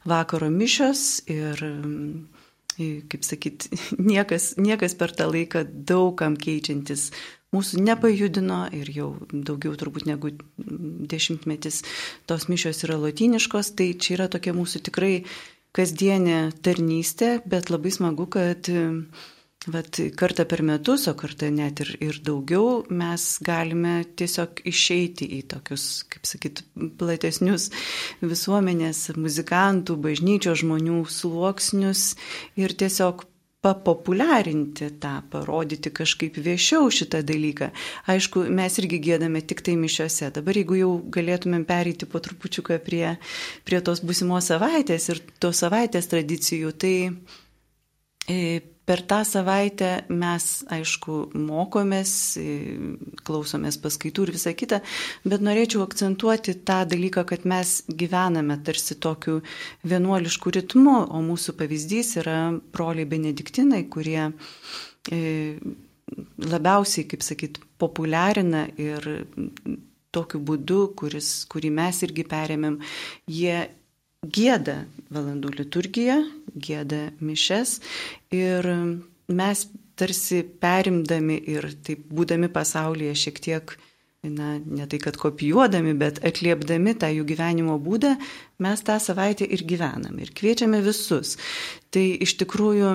vakaro 0.07 0.50
mišios 0.52 1.25
ir 1.33 1.62
kaip 2.76 3.25
sakyt, 3.25 3.71
niekas, 4.12 4.55
niekas 4.61 4.95
per 5.00 5.14
tą 5.16 5.31
laiką 5.33 5.64
daugam 5.88 6.37
keičiantis 6.37 7.11
mūsų 7.56 7.82
nepajudino 7.86 8.62
ir 8.76 8.92
jau 8.94 9.10
daugiau 9.32 9.75
turbūt 9.80 10.06
negu 10.08 10.32
dešimtmetis 10.56 11.82
tos 12.28 12.48
mišios 12.52 12.84
yra 12.86 13.00
lotyniškos, 13.02 13.75
tai 13.78 13.94
čia 13.98 14.18
yra 14.20 14.30
tokia 14.32 14.54
mūsų 14.56 14.84
tikrai 14.90 15.14
kasdienė 15.76 16.38
tarnystė, 16.64 17.40
bet 17.48 17.72
labai 17.72 17.92
smagu, 17.92 18.28
kad 18.32 18.70
vat, 19.72 20.00
kartą 20.18 20.46
per 20.48 20.62
metus, 20.66 21.06
o 21.10 21.14
kartą 21.18 21.50
net 21.52 21.82
ir, 21.84 21.92
ir 22.04 22.18
daugiau, 22.25 22.84
mes 22.88 23.26
galime 23.44 23.98
tiesiog 24.18 24.62
išeiti 24.68 25.28
į 25.38 25.42
tokius, 25.52 25.86
kaip 26.12 26.28
sakyt, 26.28 26.62
platesnius 27.00 27.70
visuomenės, 28.22 29.08
muzikantų, 29.18 29.98
bažnyčios 30.06 30.62
žmonių 30.62 31.02
sluoksnius 31.10 32.12
ir 32.60 32.76
tiesiog 32.78 33.26
papopuliarinti 33.66 34.92
tą, 35.02 35.16
parodyti 35.30 35.90
kažkaip 35.90 36.38
viešiau 36.42 36.87
šitą 36.94 37.23
dalyką. 37.26 37.70
Aišku, 38.12 38.44
mes 38.54 38.78
irgi 38.82 39.00
gėdame 39.08 39.42
tik 39.42 39.64
tai 39.66 39.75
mišiose. 39.80 40.30
Dabar 40.37 40.61
jeigu 40.61 40.78
jau 40.78 40.92
galėtumėm 41.16 41.66
pereiti 41.66 42.06
po 42.06 42.23
trupučiuką 42.23 42.78
prie, 42.87 43.16
prie 43.66 43.82
tos 43.82 44.04
būsimos 44.06 44.52
savaitės 44.52 45.11
ir 45.11 45.23
tos 45.42 45.64
savaitės 45.64 46.06
tradicijų, 46.12 46.73
tai 46.78 46.94
e, 48.30 48.62
Per 48.87 49.02
tą 49.11 49.21
savaitę 49.26 49.90
mes, 50.14 50.45
aišku, 50.71 51.16
mokomės, 51.35 52.11
klausomės 53.26 53.81
paskaitų 53.83 54.26
ir 54.28 54.35
visą 54.37 54.52
kitą, 54.55 54.78
bet 55.26 55.43
norėčiau 55.43 55.83
akcentuoti 55.83 56.55
tą 56.66 56.85
dalyką, 56.87 57.25
kad 57.26 57.49
mes 57.50 57.81
gyvename 57.90 58.61
tarsi 58.66 58.95
tokiu 59.02 59.40
vienuolišku 59.83 60.55
ritmu, 60.55 61.00
o 61.11 61.23
mūsų 61.26 61.57
pavyzdys 61.59 62.14
yra 62.23 62.38
broliai 62.75 63.09
benediktinai, 63.11 63.83
kurie 63.90 64.31
labiausiai, 66.38 67.09
kaip 67.11 67.26
sakyt, 67.26 67.59
populiarina 67.83 68.69
ir 68.78 69.09
tokiu 70.14 70.40
būdu, 70.47 70.81
kuris, 70.99 71.31
kurį 71.50 71.73
mes 71.75 72.00
irgi 72.07 72.25
perėmėm, 72.31 72.78
jie 73.26 73.66
gėda 74.25 74.85
valandų 75.12 75.52
liturgiją, 75.61 76.20
gėda 76.56 77.11
mišes 77.20 77.80
ir 78.35 78.68
mes 79.28 79.66
tarsi 79.96 80.42
perimdami 80.62 81.38
ir 81.56 81.70
taip 81.87 82.04
būdami 82.12 82.50
pasaulyje 82.52 83.14
šiek 83.16 83.40
tiek 83.46 83.76
na, 84.33 84.56
ne 84.59 84.87
tai 84.90 85.00
kad 85.02 85.16
kopijuodami, 85.21 85.95
bet 85.99 86.21
atliepdami 86.26 86.97
tą 86.99 87.11
jų 87.12 87.26
gyvenimo 87.28 87.76
būdą, 87.83 88.14
mes 88.62 88.83
tą 88.87 88.97
savaitę 89.02 89.47
ir 89.47 89.64
gyvename 89.68 90.25
ir 90.25 90.33
kviečiame 90.37 90.80
visus. 90.85 91.37
Tai 91.92 92.04
iš 92.25 92.35
tikrųjų 92.40 92.90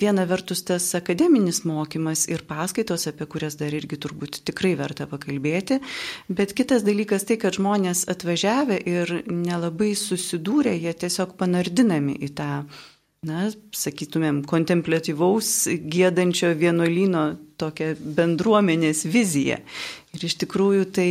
viena 0.00 0.24
vertus 0.30 0.64
tas 0.66 0.86
akademinis 0.98 1.62
mokymas 1.68 2.24
ir 2.30 2.42
paskaitos, 2.48 3.06
apie 3.10 3.28
kurias 3.30 3.58
dar 3.60 3.74
irgi 3.74 3.98
turbūt 4.00 4.40
tikrai 4.48 4.74
verta 4.78 5.06
pakalbėti, 5.10 5.80
bet 6.28 6.56
kitas 6.58 6.86
dalykas 6.86 7.28
tai, 7.28 7.38
kad 7.42 7.58
žmonės 7.58 8.06
atvažiavę 8.10 8.80
ir 8.80 9.20
nelabai 9.30 9.92
susidūrė, 9.98 10.74
jie 10.78 10.96
tiesiog 11.04 11.36
panardinami 11.38 12.18
į 12.26 12.32
tą 12.38 12.50
na, 13.24 13.48
sakytumėm, 13.76 14.42
kontemplatyvaus 14.48 15.50
gėdančio 15.94 16.52
vienuolino 16.58 17.24
tokią 17.60 17.94
bendruomenės 18.16 19.04
viziją. 19.08 19.60
Ir 20.14 20.26
iš 20.28 20.38
tikrųjų 20.44 20.88
tai 20.94 21.10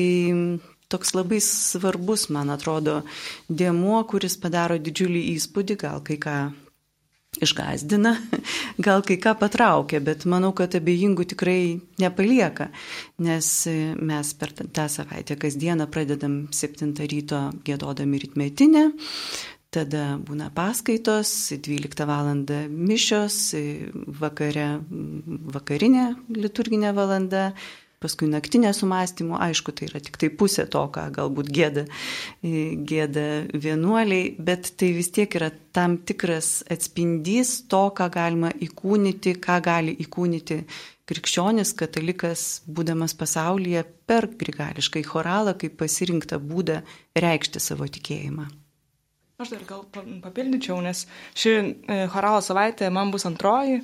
toks 0.93 1.15
labai 1.17 1.39
svarbus, 1.41 2.27
man 2.33 2.53
atrodo, 2.53 3.01
dėmuo, 3.49 4.03
kuris 4.09 4.37
padaro 4.37 4.77
didžiulį 4.77 5.23
įspūdį, 5.33 5.79
gal 5.85 6.03
kai 6.05 6.19
ką 6.21 6.37
išgazdina, 7.41 8.13
gal 8.85 9.01
kai 9.05 9.17
ką 9.21 9.33
patraukia, 9.39 10.01
bet 10.05 10.27
manau, 10.29 10.53
kad 10.57 10.75
abejingų 10.77 11.25
tikrai 11.33 11.79
nepalieka, 12.01 12.69
nes 13.25 13.49
mes 13.97 14.33
per 14.37 14.53
tą 14.53 14.87
savaitę 14.91 15.37
kasdieną 15.41 15.89
pradedam 15.89 16.43
7 16.53 16.93
ryto 17.09 17.47
gėdodami 17.65 18.21
rytmetinę, 18.25 18.89
Tada 19.73 20.19
būna 20.21 20.51
paskaitos, 20.53 21.29
12 21.65 22.05
val. 22.05 22.27
mišios, 22.69 23.37
vakare, 24.19 24.67
vakarinė 25.55 26.11
liturginė 26.29 26.91
valanda, 26.93 27.47
paskui 28.03 28.27
naktinė 28.29 28.73
sumastymų, 28.75 29.37
aišku, 29.47 29.73
tai 29.73 29.87
yra 29.89 30.01
tik 30.03 30.19
tai 30.21 30.29
pusė 30.29 30.67
to, 30.69 30.83
ką 30.93 31.07
galbūt 31.15 31.51
gėda, 31.57 31.85
gėda 32.43 33.25
vienuoliai, 33.65 34.33
bet 34.37 34.73
tai 34.77 34.91
vis 34.97 35.09
tiek 35.15 35.37
yra 35.39 35.49
tam 35.75 35.97
tikras 36.05 36.61
atspindys 36.73 37.61
to, 37.71 37.83
ką 37.97 38.09
galima 38.13 38.51
įkūnyti, 38.53 39.37
ką 39.41 39.59
gali 39.65 39.95
įkūnyti 40.05 40.59
krikščionis, 41.09 41.73
katalikas, 41.79 42.61
būdamas 42.67 43.15
pasaulyje 43.19 43.85
per 44.07 44.29
grigališkai 44.39 45.03
choralą, 45.07 45.57
kaip 45.59 45.79
pasirinktą 45.81 46.39
būdą 46.43 46.83
reikšti 47.17 47.63
savo 47.63 47.89
tikėjimą. 47.89 48.51
Aš 49.41 49.49
dar 49.55 49.63
gal 49.65 49.81
papildyčiau, 50.21 50.77
nes 50.85 51.05
ši 51.33 51.53
e, 51.57 51.97
choralo 52.13 52.41
savaitė 52.45 52.91
man 52.93 53.09
bus 53.13 53.25
antroji. 53.25 53.81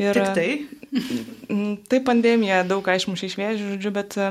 Ir 0.00 0.16
Tik 0.16 0.30
tai? 0.36 0.50
Tai 1.90 2.00
pandemija 2.04 2.62
daug 2.68 2.82
ką 2.84 2.94
išmušė 2.96 3.28
iš 3.28 3.36
vėžių, 3.40 3.70
žodžiu, 3.74 3.92
bet 3.96 4.16
e, 4.20 4.28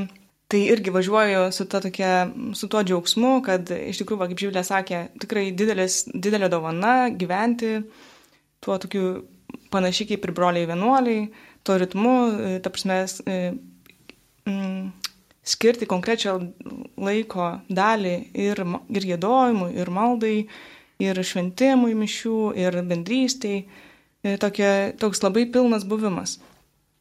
tai 0.50 0.62
irgi 0.74 0.93
važiuoju 0.93 1.41
su, 1.53 1.65
tokia, 1.69 2.13
su 2.57 2.69
tuo 2.69 2.81
džiaugsmu, 2.86 3.33
kad 3.45 3.74
iš 3.77 4.01
tikrųjų, 4.01 4.29
kaip 4.31 4.43
Žyvilė 4.45 4.63
sakė, 4.65 5.01
tikrai 5.21 5.50
didelis, 5.53 6.03
didelė 6.13 6.50
dovana 6.53 6.95
gyventi 7.13 7.75
tuo 8.65 8.77
tokiu 8.81 9.12
panašiai 9.74 10.12
kaip 10.13 10.25
ir 10.25 10.33
broliai 10.38 10.69
vienuoliai, 10.69 11.27
tuo 11.65 11.77
ritmu, 11.81 12.15
e, 12.29 12.55
ta 12.65 12.74
prasme, 12.74 13.01
mm, 14.45 14.89
skirti 15.50 15.88
konkrečią 15.89 16.36
laiko 17.00 17.51
dalį 17.70 18.15
ir, 18.38 18.62
ir 18.94 19.08
gėdojimui, 19.13 19.72
ir 19.79 19.91
maldai, 19.94 20.36
ir 21.01 21.24
šventimui 21.25 21.96
mišių, 21.98 22.39
ir 22.60 22.82
bendrystėj. 22.89 23.63
Ir 24.27 24.36
tokia, 24.36 24.91
toks 25.00 25.22
labai 25.24 25.46
pilnas 25.48 25.86
buvimas. 25.88 26.38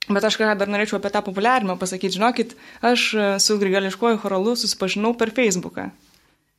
Bet 0.08 0.24
aš 0.24 0.38
ką 0.40 0.52
dar 0.56 0.70
norėčiau 0.70 1.00
apie 1.00 1.10
tą 1.12 1.20
populiarimą 1.26 1.74
pasakyti. 1.80 2.14
Žinokit, 2.16 2.54
aš 2.86 3.08
su 3.42 3.56
grigališkuoju 3.60 4.20
choralu 4.22 4.54
susipažinau 4.56 5.12
per 5.18 5.34
Facebooką. 5.36 5.88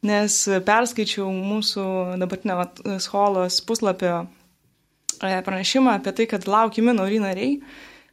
Nes 0.05 0.35
perskaičiau 0.67 1.31
mūsų 1.31 1.85
dabartinio 2.19 2.99
skolos 3.03 3.57
puslapio 3.67 4.19
e, 4.21 5.39
pranešimą 5.47 5.97
apie 5.97 6.13
tai, 6.15 6.27
kad 6.31 6.47
laukiami 6.47 6.93
nauri 6.95 7.19
nariai. 7.23 7.57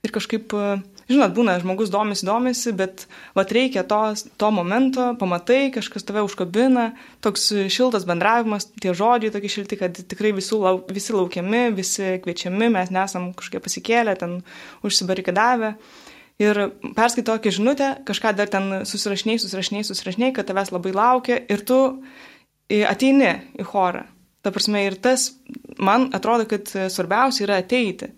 Ir 0.07 0.15
kažkaip 0.15 0.55
žinot, 1.11 1.35
būna, 1.37 1.57
žmogus 1.63 1.91
domisi, 1.93 2.27
domisi, 2.27 2.73
bet 2.77 3.07
vat 3.37 3.53
reikia 3.55 3.85
to, 3.87 4.01
to 4.39 4.51
momento, 4.55 5.13
pamatai, 5.21 5.71
kažkas 5.75 6.07
tave 6.07 6.25
užkabina, 6.27 6.89
toks 7.25 7.49
šiltas 7.73 8.07
bendravimas, 8.09 8.69
tie 8.83 8.95
žodžiai 8.97 9.35
tokie 9.35 9.51
šilti, 9.53 9.79
kad 9.81 10.01
tikrai 10.11 10.35
visų, 10.37 10.61
visi 10.91 11.15
laukiami, 11.15 11.69
visi 11.77 12.17
kviečiami, 12.25 12.73
mes 12.75 12.93
nesam 12.95 13.31
kažkokie 13.39 13.63
pasikėlę, 13.69 14.17
ten 14.19 14.41
užsibarikadavę. 14.87 15.77
Ir 16.43 16.59
perskaito 16.93 17.33
tokią 17.33 17.55
žinutę, 17.57 17.93
kažką 18.05 18.35
dar 18.37 18.51
ten 18.53 18.83
susirašiniai, 18.85 19.41
susirašiniai, 19.41 19.87
susirašiniai, 19.89 20.35
kad 20.37 20.51
tavęs 20.51 20.75
labai 20.75 20.93
laukia 20.93 21.39
ir 21.49 21.63
tu 21.65 21.79
ateini 22.69 23.31
į 23.57 23.65
chorą. 23.71 24.05
Ta 24.45 24.53
prasme, 24.53 24.85
ir 24.87 24.99
tas, 25.01 25.31
man 25.81 26.11
atrodo, 26.15 26.45
kad 26.51 26.69
svarbiausia 26.93 27.47
yra 27.47 27.57
ateiti. 27.63 28.11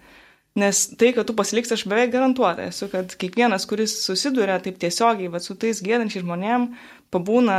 Nes 0.58 0.80
tai, 0.98 1.12
kad 1.14 1.28
tu 1.28 1.36
pasiliksi, 1.38 1.74
aš 1.76 1.84
beveik 1.90 2.10
garantuota 2.14 2.64
esu, 2.70 2.88
kad 2.90 3.12
kiekvienas, 3.20 3.66
kuris 3.68 3.94
susiduria 4.02 4.58
taip 4.62 4.80
tiesiogiai 4.80 5.30
va, 5.30 5.42
su 5.42 5.54
tais 5.60 5.82
gėdančiais 5.84 6.24
žmonėm, 6.24 6.70
pabūna 7.14 7.58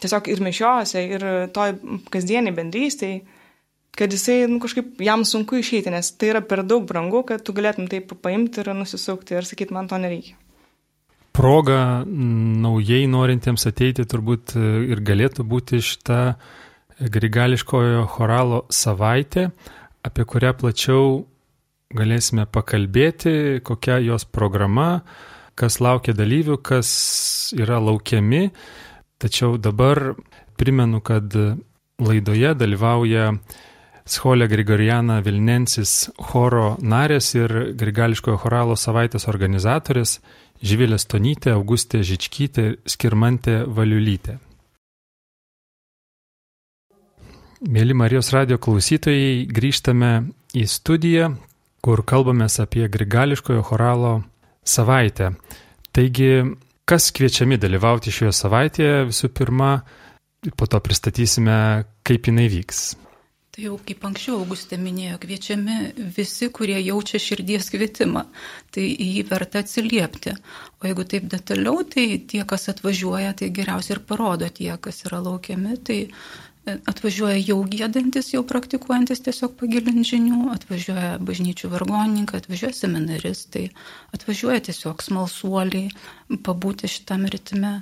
tiesiog 0.00 0.30
ir 0.32 0.42
mišiose, 0.44 1.02
ir 1.16 1.26
toj 1.54 1.76
kasdieniai 2.12 2.56
bendrystėje, 2.56 3.20
kad 3.98 4.12
jisai 4.14 4.44
nu, 4.48 4.60
kažkaip 4.62 5.00
jam 5.04 5.24
sunku 5.28 5.58
išeiti, 5.60 5.92
nes 5.92 6.12
tai 6.16 6.30
yra 6.32 6.44
per 6.46 6.62
daug 6.64 6.86
brangu, 6.88 7.24
kad 7.26 7.42
tu 7.44 7.52
galėtum 7.56 7.90
taip 7.90 8.14
paimti 8.22 8.62
ir 8.62 8.72
nusisukti 8.76 9.36
ir 9.36 9.48
sakyti, 9.48 9.74
man 9.76 9.90
to 9.90 9.98
nereikia. 10.00 10.38
Proga 11.36 12.02
naujai 12.06 13.04
norintiems 13.10 13.66
ateiti 13.68 14.04
turbūt 14.08 14.56
ir 14.58 15.02
galėtų 15.06 15.44
būti 15.46 15.78
šita 15.84 16.20
grigališkojo 17.00 18.06
choralo 18.12 18.64
savaitė, 18.72 19.50
apie 20.04 20.26
kurią 20.28 20.52
plačiau 20.58 21.04
galėsime 21.96 22.46
pakalbėti, 22.46 23.60
kokia 23.66 23.98
jos 24.04 24.24
programa, 24.24 25.02
kas 25.58 25.80
laukia 25.82 26.14
dalyvių, 26.16 26.60
kas 26.62 26.90
yra 27.58 27.80
laukiami. 27.82 28.50
Tačiau 29.20 29.58
dabar 29.60 30.14
primenu, 30.60 31.02
kad 31.04 31.34
laidoje 32.00 32.54
dalyvauja 32.56 33.32
Scholė 34.10 34.48
Grigoriana 34.50 35.20
Vilnensis 35.22 36.10
choro 36.30 36.76
narės 36.82 37.34
ir 37.36 37.52
Grigališkojo 37.78 38.38
choralo 38.42 38.74
savaitės 38.78 39.28
organizatorės 39.30 40.16
Živilė 40.60 40.98
Stonytė, 40.98 41.52
Augustė 41.54 42.02
Žičkytė 42.04 42.64
ir 42.70 42.78
Skirmantė 42.88 43.60
Valiulytė. 43.68 44.38
Mėly 47.60 47.94
Marijos 47.94 48.32
radio 48.32 48.56
klausytojai, 48.56 49.44
grįžtame 49.52 50.12
į 50.56 50.64
studiją, 50.64 51.34
kur 51.84 52.04
kalbamės 52.06 52.60
apie 52.62 52.86
Grigališkojo 52.92 53.62
choralo 53.66 54.14
savaitę. 54.64 55.32
Taigi, 55.92 56.32
kas 56.84 57.10
kviečiami 57.16 57.58
dalyvauti 57.60 58.12
šioje 58.14 58.32
savaitėje 58.36 59.04
visų 59.10 59.32
pirma, 59.34 59.70
po 60.56 60.66
to 60.70 60.80
pristatysime, 60.80 61.60
kaip 62.06 62.28
jinai 62.30 62.48
vyks. 62.52 62.82
Tai 63.50 63.64
jau 63.64 63.76
kaip 63.82 64.04
anksčiau 64.06 64.36
Augustė 64.38 64.76
minėjo, 64.78 65.16
kviečiami 65.24 65.76
visi, 66.14 66.46
kurie 66.54 66.76
jaučia 66.78 67.18
širdies 67.18 67.66
kvietimą. 67.74 68.22
Tai 68.70 68.84
į 68.86 69.08
jį 69.16 69.24
verta 69.26 69.64
atsiliepti. 69.64 70.36
O 70.78 70.86
jeigu 70.86 71.04
taip 71.10 71.26
detaliau, 71.32 71.82
tai 71.82 72.04
tie, 72.30 72.44
kas 72.46 72.70
atvažiuoja, 72.70 73.34
tai 73.40 73.50
geriausiai 73.56 73.96
ir 73.96 74.02
parodo 74.06 74.46
tie, 74.54 74.70
kas 74.78 75.02
yra 75.08 75.18
laukiami. 75.26 75.80
Tai 75.82 75.98
atvažiuoja 76.68 77.38
jau 77.40 77.58
gėdantis, 77.68 78.32
jau 78.34 78.42
praktikuojantis 78.46 79.22
tiesiog 79.24 79.56
pagilinti 79.60 80.04
žinių, 80.12 80.50
atvažiuoja 80.54 81.16
bažnyčių 81.24 81.70
vargonininkai, 81.72 82.42
atvažiuoja 82.42 82.76
seminaristai, 82.76 83.66
atvažiuoja 84.16 84.66
tiesiog 84.68 85.02
smalsuoliai, 85.04 85.90
pabūti 86.44 86.90
šitame 86.90 87.32
ritme. 87.32 87.74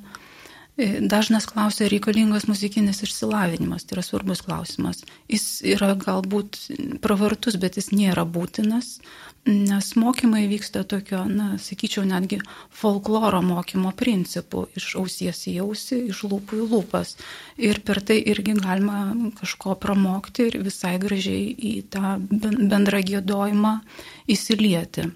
Dažnas 0.79 1.49
klausia, 1.51 1.89
reikalingas 1.91 2.47
muzikinis 2.47 3.03
išsilavinimas, 3.03 3.83
tai 3.83 3.97
yra 3.97 4.05
svarbus 4.07 4.45
klausimas. 4.47 5.03
Jis 5.27 5.47
yra 5.67 5.97
galbūt 5.99 6.61
pravartus, 7.03 7.59
bet 7.59 7.81
jis 7.81 7.91
nėra 7.91 8.23
būtinas, 8.23 9.01
nes 9.47 9.95
mokymai 9.97 10.47
vyksta 10.49 10.85
tokio, 10.85 11.25
na, 11.25 11.57
sakyčiau, 11.59 12.05
netgi 12.09 12.41
folkloro 12.75 13.41
mokymo 13.43 13.93
principų- 13.97 14.67
iš 14.79 14.97
ausies 15.01 15.47
į 15.49 15.55
ausį, 15.65 16.01
iš 16.13 16.25
lūpų 16.29 16.59
į 16.63 16.69
lūpas. 16.73 17.17
Ir 17.57 17.81
per 17.81 18.01
tai 18.01 18.21
irgi 18.23 18.55
galima 18.61 19.33
kažko 19.41 19.79
pramokti 19.79 20.49
ir 20.49 20.63
visai 20.63 20.99
gražiai 20.99 21.55
į 21.57 21.89
tą 21.89 22.19
bendrą 22.19 23.01
gėdojimą 23.03 23.81
įsilieti. 24.29 25.11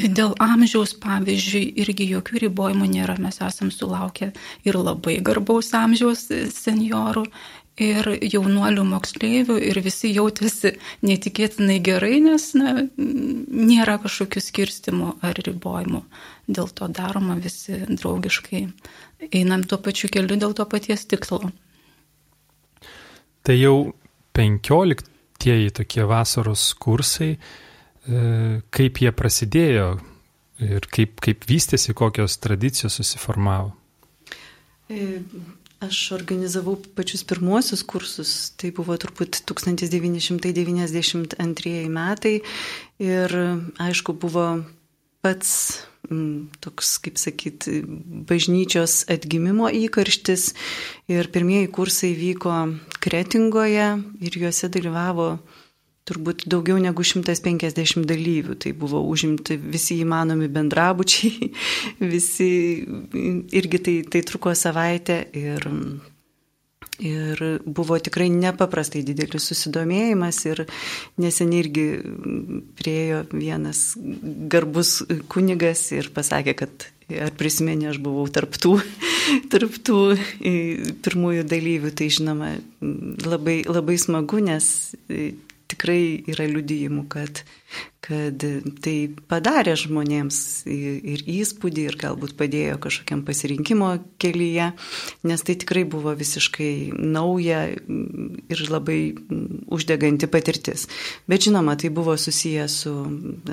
Dėl 0.00 0.32
amžiaus, 0.40 0.94
pavyzdžiui, 0.96 1.74
irgi 1.82 2.06
jokių 2.08 2.40
ribojimų 2.46 2.86
nėra. 2.88 3.18
Mes 3.20 3.36
esam 3.44 3.70
sulaukę 3.70 4.32
ir 4.64 4.74
labai 4.74 5.20
garbaus 5.20 5.74
amžiaus 5.76 6.24
seniorų, 6.54 7.26
ir 7.80 8.10
jaunuolių 8.20 8.84
moksleivių, 8.90 9.56
ir 9.70 9.80
visi 9.84 10.12
jautėsi 10.14 10.74
neįtikėtinai 11.06 11.78
gerai, 11.84 12.18
nes 12.24 12.50
na, 12.58 12.74
nėra 12.96 13.98
kažkokių 14.04 14.42
skirstimų 14.44 15.14
ar 15.26 15.40
ribojimų. 15.46 16.02
Dėl 16.50 16.70
to 16.74 16.90
daroma 16.90 17.38
visi 17.40 17.80
draugiškai. 17.88 18.66
Einam 19.30 19.64
tuo 19.68 19.80
pačiu 19.82 20.10
keliu 20.12 20.38
dėl 20.40 20.54
to 20.56 20.66
paties 20.68 21.06
tikslo. 21.10 21.50
Tai 23.46 23.56
jau 23.56 23.92
penkioliktieji 24.36 25.74
tokie 25.80 26.04
vasaros 26.08 26.70
kursai 26.78 27.34
E, 28.08 28.60
kaip 28.72 29.00
jie 29.02 29.10
prasidėjo 29.12 29.90
ir 30.64 30.86
kaip, 30.92 31.18
kaip 31.20 31.44
vystėsi, 31.48 31.92
kokios 31.96 32.38
tradicijos 32.40 32.96
susiformavo? 32.96 33.74
E, 34.88 35.20
aš 35.80 36.12
organizavau 36.12 36.76
pačius 36.96 37.24
pirmuosius 37.24 37.82
kursus, 37.88 38.52
tai 38.60 38.68
buvo 38.76 38.96
turbūt 39.00 39.40
1992 39.48 41.88
metai. 41.88 42.42
Ir 43.00 43.32
aišku 43.80 44.12
buvo 44.20 44.60
pats 45.24 45.80
m, 46.10 46.50
toks, 46.60 46.98
kaip 47.04 47.16
sakyti, 47.20 47.80
bažnyčios 48.28 49.04
atgimimo 49.12 49.70
įkarštis. 49.72 50.50
Ir 51.12 51.30
pirmieji 51.32 51.70
kursai 51.72 52.12
vyko 52.18 52.56
Kretingoje 53.00 53.88
ir 54.20 54.40
juose 54.44 54.68
dalyvavo 54.72 55.32
turbūt 56.08 56.46
daugiau 56.50 56.78
negu 56.82 57.04
150 57.06 58.06
dalyvių. 58.08 58.56
Tai 58.60 58.72
buvo 58.78 59.02
užimti 59.10 59.58
visi 59.60 60.00
įmanomi 60.04 60.50
bendrabučiai, 60.52 61.50
visi 62.14 62.52
irgi 63.60 63.82
tai, 63.84 63.96
tai 64.10 64.22
truko 64.26 64.54
savaitę 64.56 65.20
ir, 65.38 65.66
ir 67.04 67.44
buvo 67.64 67.98
tikrai 68.02 68.30
nepaprastai 68.32 69.04
didelis 69.06 69.50
susidomėjimas 69.50 70.44
ir 70.50 70.64
neseniai 71.20 71.66
irgi 71.66 71.88
priejo 72.80 73.26
vienas 73.34 73.90
garbus 74.50 75.00
kunigas 75.32 75.90
ir 75.96 76.10
pasakė, 76.16 76.56
kad 76.64 76.90
ar 77.18 77.32
prisimeni, 77.34 77.88
aš 77.90 77.98
buvau 78.02 78.26
tarptų, 78.30 78.76
tarptų 79.52 80.00
pirmųjų 81.04 81.46
dalyvių, 81.50 81.92
tai 81.98 82.10
žinoma 82.12 82.52
labai, 83.26 83.60
labai 83.66 83.96
smagu, 84.00 84.42
nes 84.44 84.70
tikrai 85.70 86.02
yra 86.30 86.46
liudijimų, 86.50 87.04
kad, 87.12 87.42
kad 88.04 88.44
tai 88.84 88.94
padarė 89.30 89.76
žmonėms 89.78 90.38
ir 90.70 91.22
įspūdį, 91.30 91.86
ir 91.90 91.98
galbūt 92.00 92.34
padėjo 92.38 92.78
kažkokiam 92.82 93.22
pasirinkimo 93.26 93.92
kelyje, 94.22 94.70
nes 95.30 95.46
tai 95.46 95.56
tikrai 95.62 95.84
buvo 95.88 96.14
visiškai 96.18 96.72
nauja 96.98 97.62
ir 97.70 98.64
labai 98.72 99.00
uždeganti 99.70 100.30
patirtis. 100.32 100.88
Bet 101.30 101.46
žinoma, 101.48 101.76
tai 101.80 101.92
buvo 101.94 102.16
susiję 102.18 102.68
su 102.72 102.94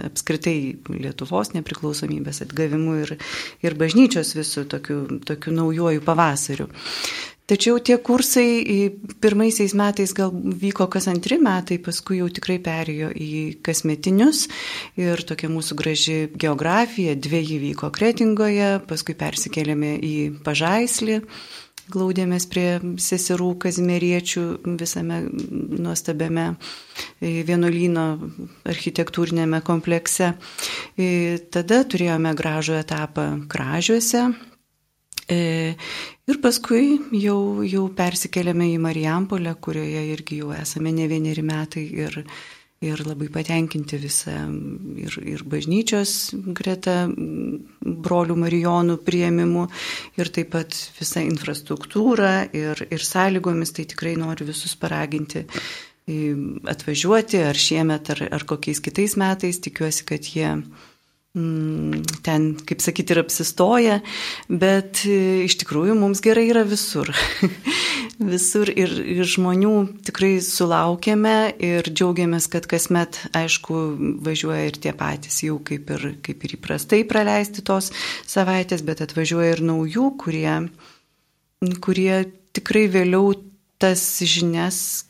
apskritai 0.08 0.58
Lietuvos 0.98 1.54
nepriklausomybės 1.56 2.44
atgavimu 2.48 3.00
ir, 3.06 3.18
ir 3.64 3.80
bažnyčios 3.80 4.36
visų 4.38 4.68
tokiu, 4.72 5.02
tokiu 5.28 5.56
naujoju 5.56 6.06
pavasariu. 6.06 6.72
Tačiau 7.48 7.78
tie 7.80 7.96
kursai 8.04 8.92
pirmaisiais 9.24 9.72
metais 9.80 10.12
gal 10.12 10.34
vyko 10.36 10.90
kas 10.92 11.06
antri 11.08 11.38
metai, 11.40 11.78
paskui 11.80 12.18
jau 12.20 12.28
tikrai 12.28 12.58
perėjo 12.60 13.14
į 13.16 13.30
kasmetinius 13.64 14.50
ir 15.00 15.24
tokia 15.24 15.48
mūsų 15.54 15.78
graži 15.80 16.18
geografija, 16.36 17.16
dviejį 17.16 17.62
vyko 17.62 17.88
Kretingoje, 17.96 18.82
paskui 18.90 19.16
persikėlėme 19.16 19.94
į 20.04 20.12
Pažaislį, 20.44 21.22
glaudėmės 21.96 22.50
prie 22.52 22.68
seserų 23.00 23.54
kazimieriečių 23.64 24.44
visame 24.84 25.22
nuostabiame 25.32 26.50
vienuolyno 27.22 28.06
architektūrinėme 28.68 29.64
komplekse. 29.64 30.34
Tada 31.56 31.82
turėjome 31.88 32.36
gražų 32.44 32.80
etapą 32.82 33.30
Kražiuose, 33.48 34.28
E, 34.28 34.57
ir 35.32 36.40
paskui 36.44 36.98
jau, 37.20 37.64
jau 37.68 37.88
persikeliame 37.96 38.70
į 38.74 38.78
Marijampolę, 38.84 39.56
kurioje 39.60 40.06
irgi 40.14 40.42
jau 40.44 40.54
esame 40.56 40.94
ne 40.96 41.08
vieneri 41.12 41.44
metai 41.44 41.84
ir, 42.06 42.16
ir 42.84 43.04
labai 43.04 43.28
patenkinti 43.34 44.00
visą 44.00 44.36
ir, 45.04 45.18
ir 45.24 45.44
bažnyčios 45.50 46.14
greta 46.56 47.08
brolių 47.10 48.38
Marijonų 48.44 49.00
prieimimu, 49.04 49.68
ir 50.16 50.32
taip 50.32 50.54
pat 50.56 50.80
visą 51.00 51.26
infrastruktūrą 51.28 52.34
ir, 52.56 52.88
ir 52.88 53.04
sąlygomis, 53.04 53.76
tai 53.76 53.88
tikrai 53.90 54.16
noriu 54.20 54.48
visus 54.48 54.78
paraginti 54.80 55.48
atvažiuoti, 56.08 57.42
ar 57.44 57.58
šiemet, 57.60 58.14
ar, 58.16 58.22
ar 58.32 58.46
kokiais 58.48 58.80
kitais 58.80 59.18
metais, 59.20 59.60
tikiuosi, 59.60 60.06
kad 60.08 60.24
jie 60.24 60.54
ten, 62.26 62.48
kaip 62.68 62.82
sakyti, 62.84 63.14
ir 63.14 63.22
apsistoja, 63.22 64.00
bet 64.50 65.04
e, 65.08 65.46
iš 65.46 65.58
tikrųjų 65.62 65.96
mums 66.00 66.22
gerai 66.26 66.48
yra 66.50 66.64
visur. 66.68 67.12
visur 68.34 68.72
ir, 68.72 68.94
ir 69.18 69.28
žmonių 69.28 69.74
tikrai 70.08 70.38
sulaukėme 70.44 71.36
ir 71.64 71.90
džiaugiamės, 71.92 72.50
kad 72.54 72.68
kasmet, 72.70 73.20
aišku, 73.38 73.82
važiuoja 74.26 74.68
ir 74.70 74.80
tie 74.82 74.94
patys 74.98 75.42
jau 75.46 75.60
kaip 75.64 75.92
ir, 75.98 76.08
kaip 76.26 76.48
ir 76.48 76.58
įprastai 76.58 77.04
praleisti 77.08 77.66
tos 77.66 77.92
savaitės, 78.28 78.86
bet 78.88 79.04
atvažiuoja 79.06 79.58
ir 79.58 79.66
naujų, 79.68 80.10
kurie, 80.22 80.56
kurie 81.84 82.14
tikrai 82.58 82.88
vėliau 82.92 83.36
tas 83.78 84.02
žinias 84.26 85.06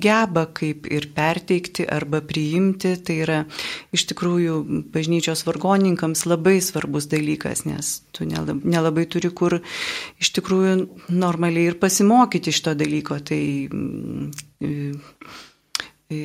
geba 0.00 0.46
kaip 0.54 0.86
ir 0.92 1.08
perteikti 1.16 1.86
arba 1.88 2.22
priimti. 2.24 2.94
Tai 3.02 3.16
yra 3.24 3.38
iš 3.94 4.06
tikrųjų 4.12 4.58
bažnyčios 4.94 5.44
vargoninkams 5.48 6.24
labai 6.30 6.58
svarbus 6.64 7.08
dalykas, 7.12 7.66
nes 7.68 7.94
tu 8.14 8.26
nelabai 8.28 9.06
turi 9.10 9.32
kur 9.34 9.58
iš 10.22 10.32
tikrųjų 10.38 10.76
normaliai 11.12 11.72
ir 11.72 11.80
pasimokyti 11.82 12.54
iš 12.54 12.62
to 12.66 12.76
dalyko. 12.78 13.20
Tai 13.20 13.42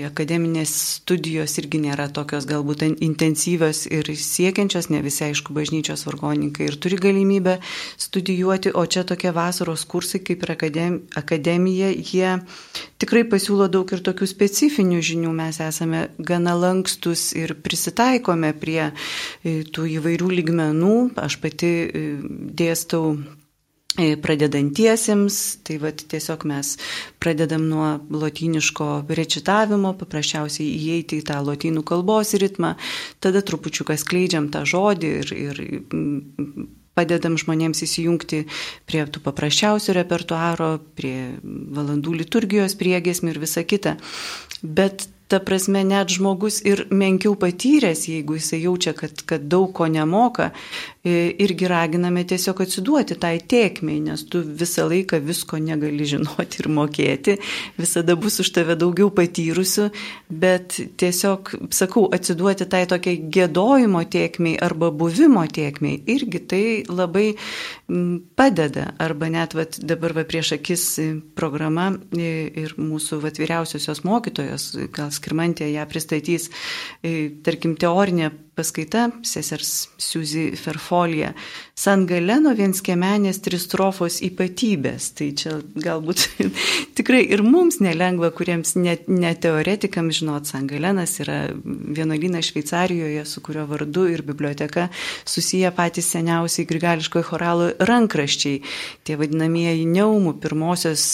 akademinės 0.07 0.71
studijos 0.97 1.57
irgi 1.61 1.81
nėra 1.83 2.07
tokios 2.13 2.47
galbūt 2.49 2.83
intensyvios 2.87 3.85
ir 3.89 4.09
siekiančios, 4.11 4.89
ne 4.93 5.01
visi 5.05 5.25
aišku 5.27 5.55
bažnyčios 5.55 6.05
vargoninkai 6.07 6.67
ir 6.69 6.77
turi 6.81 6.99
galimybę 7.01 7.57
studijuoti, 7.99 8.73
o 8.73 8.85
čia 8.85 9.05
tokie 9.07 9.31
vasaros 9.35 9.85
kursai 9.89 10.21
kaip 10.25 10.45
ir 10.45 10.53
akademija, 11.21 11.91
jie 11.91 12.35
tikrai 13.01 13.23
pasiūlo 13.29 13.69
daug 13.71 13.91
ir 13.93 14.03
tokių 14.05 14.29
specifinių 14.29 15.01
žinių, 15.09 15.33
mes 15.37 15.61
esame 15.63 16.07
gana 16.19 16.55
lankstus 16.57 17.31
ir 17.37 17.55
prisitaikome 17.63 18.53
prie 18.57 18.83
e, 18.89 19.61
tų 19.63 19.89
įvairių 19.97 20.31
lygmenų, 20.41 20.95
aš 21.23 21.39
pati 21.43 21.73
e, 21.87 22.07
dėstau 22.57 23.17
pradedantiesiems, 23.97 25.37
tai 25.65 25.79
vad 25.81 26.01
tiesiog 26.11 26.45
mes 26.49 26.75
pradedam 27.21 27.65
nuo 27.69 27.89
lotyniško 28.13 28.89
rečitavimo, 29.09 29.95
paprasčiausiai 29.97 30.69
įeiti 30.77 31.21
į 31.21 31.27
tą 31.31 31.41
lotynų 31.45 31.83
kalbos 31.87 32.35
ritmą, 32.37 32.75
tada 33.23 33.41
trupučiuką 33.45 33.97
skleidžiam 33.97 34.51
tą 34.53 34.65
žodį 34.69 35.13
ir, 35.21 35.33
ir 35.37 35.61
padedam 36.97 37.37
žmonėms 37.37 37.83
įsijungti 37.85 38.45
prie 38.89 39.03
tų 39.05 39.21
paprasčiausių 39.25 39.97
repertuaro, 39.99 40.71
prie 40.97 41.37
valandų 41.43 42.15
liturgijos 42.23 42.77
priegesmių 42.79 43.35
ir 43.35 43.41
visa 43.43 43.65
kita. 43.67 43.97
Bet 44.61 45.05
ta 45.27 45.39
prasme, 45.43 45.83
net 45.83 46.11
žmogus 46.15 46.61
ir 46.65 46.85
menkiau 46.91 47.35
patyręs, 47.39 48.05
jeigu 48.07 48.37
jisai 48.39 48.61
jaučia, 48.63 48.93
kad, 48.95 49.23
kad 49.27 49.47
daug 49.51 49.73
ko 49.75 49.87
nemoka, 49.91 50.51
irgi 51.07 51.67
raginame 51.67 52.23
tiesiog 52.27 52.61
atsiduoti 52.63 53.17
tai 53.19 53.37
tiekmiai, 53.39 53.99
nes 54.03 54.23
tu 54.27 54.41
visą 54.43 54.87
laiką 54.89 55.19
visko 55.23 55.59
negali 55.61 56.07
žinoti 56.07 56.61
ir 56.63 56.69
mokėti, 56.71 57.37
visada 57.79 58.15
bus 58.19 58.39
už 58.43 58.51
tave 58.55 58.77
daugiau 58.79 59.11
patyrusių, 59.15 59.89
bet 60.29 60.79
tiesiog, 60.99 61.53
sakau, 61.75 62.07
atsiduoti 62.15 62.67
tai 62.69 62.85
tokiai 62.89 63.19
gėdojimo 63.33 64.03
tiekmiai 64.07 64.59
arba 64.63 64.91
buvimo 64.95 65.43
tiekmiai, 65.47 66.01
irgi 66.07 66.43
tai 66.47 66.63
labai 66.87 67.27
padeda, 68.39 68.91
arba 69.03 69.31
net 69.31 69.55
vat, 69.57 69.79
dabar 69.79 70.15
va, 70.17 70.27
prieš 70.27 70.55
akis 70.57 70.87
programa 71.37 71.91
ir 72.15 72.75
mūsų 72.79 73.21
vat, 73.23 73.39
vyriausiosios 73.39 74.03
mokytojos, 74.07 74.71
gal 74.95 75.11
Skirmantė 75.17 75.69
ją 75.73 75.85
pristatys, 75.89 76.49
e, 77.03 77.29
tarkim, 77.45 77.75
teorinė 77.79 78.31
paskaita 78.57 79.09
sesers 79.21 79.87
Siuzi 80.01 80.49
Ferfolija. 80.57 81.33
San 81.77 82.07
Galeno 82.09 82.55
vienskiemenės 82.57 83.37
tristrofos 83.45 84.17
ypatybės. 84.25 85.11
Tai 85.17 85.27
čia 85.37 85.57
galbūt 85.77 86.23
tikrai 86.97 87.21
ir 87.29 87.43
mums 87.45 87.77
nelengva, 87.85 88.31
kuriems 88.33 88.73
net 88.79 89.05
ne 89.11 89.33
teoretikams 89.37 90.21
žinot, 90.21 90.49
San 90.49 90.65
Galenas 90.69 91.19
yra 91.21 91.37
vienuolynas 91.53 92.49
Šveicarijoje, 92.49 93.25
su 93.29 93.43
kurio 93.45 93.67
vardu 93.69 94.07
ir 94.09 94.25
biblioteka 94.25 94.87
susiję 95.25 95.71
patys 95.77 96.09
seniausiai 96.15 96.65
grigališkojo 96.69 97.29
choralo 97.29 97.69
rankraščiai. 97.77 98.63
Tie 99.05 99.19
vadinamieji 99.21 99.85
neumų 99.91 100.33
pirmosios 100.41 101.05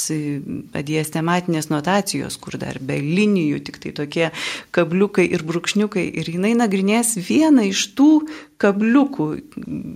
adies 0.79 1.11
tematinės 1.11 1.67
notacijos, 1.73 2.39
kur 2.39 2.55
dar 2.61 2.79
be 2.79 3.01
linijų, 3.03 3.59
tik 3.67 3.83
tai 3.83 3.92
tokie 3.95 4.29
kabliukai 4.75 5.25
ir 5.29 5.45
brūkšniukai. 5.47 6.05
Ir 6.21 6.33
jinai 6.35 6.53
nagrinės 6.59 7.15
vieną 7.17 7.69
iš 7.69 7.87
tų 7.97 8.11
kabliukų, 8.63 9.31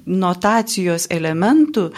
notacijos 0.07 1.09
elementų, 1.13 1.91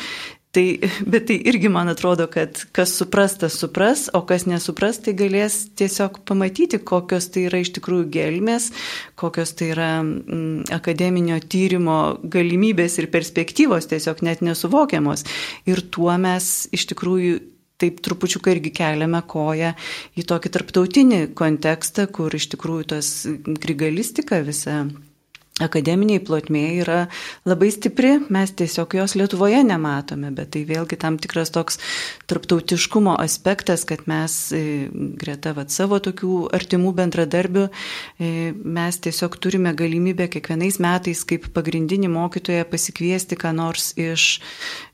Tai, 0.50 0.80
bet 1.06 1.28
tai 1.30 1.36
irgi 1.46 1.70
man 1.70 1.92
atrodo, 1.92 2.26
kad 2.26 2.58
kas 2.74 2.96
supras, 2.98 3.36
tas 3.38 3.54
supras, 3.62 4.08
o 4.18 4.24
kas 4.26 4.48
nesupras, 4.50 4.98
tai 5.06 5.14
galės 5.14 5.60
tiesiog 5.78 6.24
pamatyti, 6.26 6.80
kokios 6.82 7.28
tai 7.30 7.44
yra 7.52 7.60
iš 7.62 7.70
tikrųjų 7.76 8.08
gelmės, 8.16 8.72
kokios 9.20 9.54
tai 9.60 9.68
yra 9.76 9.92
mm, 10.02 10.72
akademinio 10.74 11.38
tyrimo 11.46 12.00
galimybės 12.26 12.98
ir 12.98 13.12
perspektyvos 13.14 13.92
tiesiog 13.94 14.26
net 14.26 14.42
nesuvokiamos. 14.42 15.28
Ir 15.70 15.86
tuo 15.94 16.18
mes 16.18 16.66
iš 16.74 16.90
tikrųjų 16.96 17.38
taip 17.80 18.02
trupučiuką 18.06 18.56
irgi 18.56 18.74
keliame 18.82 19.22
koją 19.28 19.74
į 20.20 20.26
tokį 20.30 20.54
tarptautinį 20.56 21.22
kontekstą, 21.39 22.10
kur 22.12 22.36
iš 22.36 22.52
tikrųjų 22.56 22.89
tas 22.96 23.13
grigalistika 23.60 24.44
visa 24.46 24.84
akademiniai 25.63 26.22
plotmėje 26.24 26.72
yra 26.84 27.00
labai 27.48 27.70
stipri, 27.74 28.15
mes 28.32 28.54
tiesiog 28.56 28.96
jos 29.00 29.15
Lietuvoje 29.20 29.62
nematome, 29.68 30.32
bet 30.36 30.54
tai 30.56 30.63
vėlgi 30.68 31.00
tam 31.00 31.20
tikras 31.22 31.52
toks 31.56 31.80
tarptautiškumo 32.32 33.15
aspektas, 33.20 33.86
kad 33.89 34.06
mes 34.10 34.38
e, 34.56 34.62
greta 35.20 35.54
vat, 35.58 35.74
savo 35.74 36.00
tokių 36.04 36.50
artimų 36.56 36.94
bendradarbių, 37.02 37.68
e, 37.68 38.32
mes 38.56 39.02
tiesiog 39.04 39.39
turime 39.44 39.76
galimybę 39.78 40.30
kiekvienais 40.32 40.80
metais 40.84 41.26
kaip 41.28 41.52
pagrindinį 41.56 42.12
mokytoją 42.15 42.68
pasikviesti 42.70 43.39
ką 43.39 43.54
nors 43.60 43.92
iš 44.00 44.39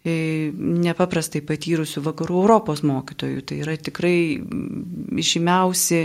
nepaprastai 0.06 1.42
patyrusių 1.46 2.04
vakarų 2.06 2.38
Europos 2.44 2.84
mokytojų. 2.86 3.42
Tai 3.50 3.58
yra 3.64 3.74
tikrai 3.82 4.38
žymiausi, 5.26 6.02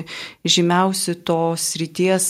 žymiausi 0.49 1.17
tos 1.29 1.67
ryties 1.81 2.29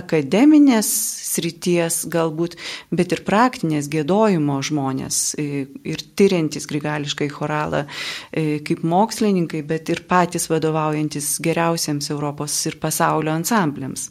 akademinės 0.00 0.88
srities 1.30 2.02
galbūt, 2.10 2.56
bet 2.94 3.12
ir 3.14 3.22
praktinės 3.26 3.90
gėdojimo 3.92 4.58
žmonės 4.64 5.20
e, 5.36 5.66
ir 5.84 6.04
tyriantis 6.16 6.68
grigališkai 6.70 7.28
choralą 7.32 7.84
e, 7.84 8.58
kaip 8.64 8.82
mokslininkai, 8.82 9.62
bet 9.66 9.92
ir 9.92 10.04
patys 10.08 10.48
vadovaujantis 10.50 11.36
geriausiems 11.44 12.10
Europos 12.14 12.56
ir 12.70 12.80
pasaulio 12.80 13.34
ansambliams. 13.36 14.08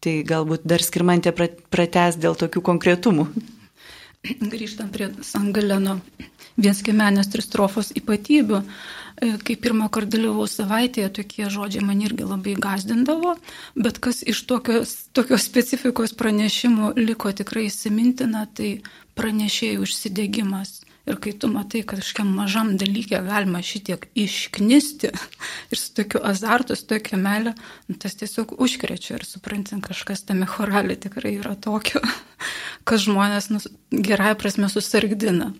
Tai 0.00 0.16
galbūt 0.28 0.64
dar 0.68 0.82
skirmantė 0.84 1.32
prates 1.34 2.18
dėl 2.20 2.36
tokių 2.38 2.62
konkretumų. 2.64 3.28
Grįžtant 4.26 4.90
prie 4.94 5.08
Sangaleno 5.22 6.00
vienskiemenės 6.56 7.32
tristrofos 7.32 7.92
ypatybių, 7.98 8.62
E, 9.16 9.38
kai 9.40 9.56
pirmą 9.56 9.88
kartą 9.88 10.18
dalyvau 10.18 10.44
savaitėje, 10.50 11.08
tokie 11.18 11.46
žodžiai 11.52 11.84
man 11.88 12.02
irgi 12.04 12.26
labai 12.28 12.52
gazdindavo, 12.60 13.32
bet 13.72 14.00
kas 14.04 14.20
iš 14.20 14.42
tokios, 14.50 14.92
tokios 15.16 15.46
specifikos 15.48 16.12
pranešimų 16.20 16.92
liko 17.00 17.32
tikrai 17.32 17.70
įsimintina, 17.70 18.44
tai 18.52 18.82
pranešėjų 19.16 19.86
užsidegimas. 19.86 20.82
Ir 21.06 21.20
kai 21.22 21.32
tu 21.38 21.48
matai, 21.48 21.84
kad 21.86 22.02
kažkiam 22.02 22.32
mažam 22.34 22.74
dalykė 22.76 23.22
galima 23.24 23.62
šitiek 23.64 24.04
išknisti 24.18 25.12
ir 25.72 25.80
su 25.80 25.94
tokiu 25.96 26.20
azartu, 26.20 26.76
su 26.76 26.84
tokia 26.90 27.16
melė, 27.16 27.54
nu, 27.88 27.96
tas 27.96 28.18
tiesiog 28.20 28.58
užkrečia 28.60 29.16
ir 29.16 29.24
suprantant, 29.24 29.86
kažkas 29.86 30.26
tame 30.28 30.50
choralė 30.50 30.98
tikrai 31.06 31.38
yra 31.38 31.54
tokio, 31.56 32.04
kas 32.88 33.06
žmonės 33.08 33.48
nu, 33.54 33.64
gerai 33.96 34.34
prasme 34.36 34.68
susargdina. 34.68 35.54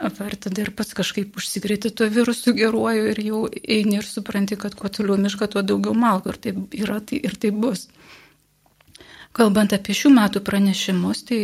Ar 0.00 0.34
tada 0.40 0.62
ir 0.62 0.70
pats 0.72 0.94
kažkaip 0.96 1.34
užsikrėti 1.36 1.90
tuo 1.92 2.06
virusu 2.08 2.54
geruoju 2.56 3.10
ir 3.10 3.18
jau 3.20 3.40
eini 3.60 3.98
ir 3.98 4.06
supranti, 4.08 4.56
kad 4.56 4.72
kuo 4.78 4.88
toliau 4.88 5.18
miška, 5.20 5.50
tuo 5.52 5.60
daugiau 5.60 5.92
malko 5.92 6.32
ir 6.32 6.38
taip 6.46 6.76
yra 6.78 7.02
tai, 7.04 7.20
ir 7.20 7.36
taip 7.42 7.58
bus. 7.60 7.84
Kalbant 9.36 9.74
apie 9.76 9.94
šių 9.94 10.10
metų 10.16 10.40
pranešimus, 10.46 11.20
tai 11.28 11.38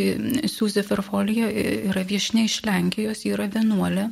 Siūzė 0.51 0.81
Ferfolija 0.83 1.47
yra 1.91 2.01
viešinė 2.09 2.47
iš 2.49 2.57
Lenkijos, 2.67 3.21
yra 3.29 3.45
vienuolė, 3.53 4.09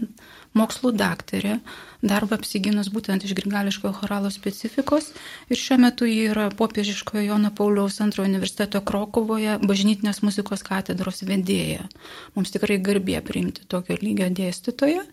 mokslų 0.55 0.93
daktarė, 0.95 1.59
darbą 2.05 2.37
apsiginus 2.39 2.89
būtent 2.93 3.25
iš 3.25 3.33
grigališkojo 3.37 3.93
choralo 3.99 4.31
specifikos 4.33 5.11
ir 5.49 5.59
šiuo 5.59 5.77
metu 5.83 6.07
ji 6.09 6.29
yra 6.31 6.47
popiežiškojo 6.55 7.25
Jono 7.25 7.51
Pauliaus 7.55 7.99
antrojo 8.03 8.29
universiteto 8.29 8.81
Krokovoje 8.85 9.57
bažnytinės 9.63 10.21
muzikos 10.25 10.63
katedros 10.65 11.25
vedėja. 11.27 11.89
Mums 12.35 12.53
tikrai 12.55 12.79
garbė 12.83 13.19
priimti 13.25 13.67
tokio 13.67 13.97
lygio 14.01 14.29
dėstytoją. 14.39 15.03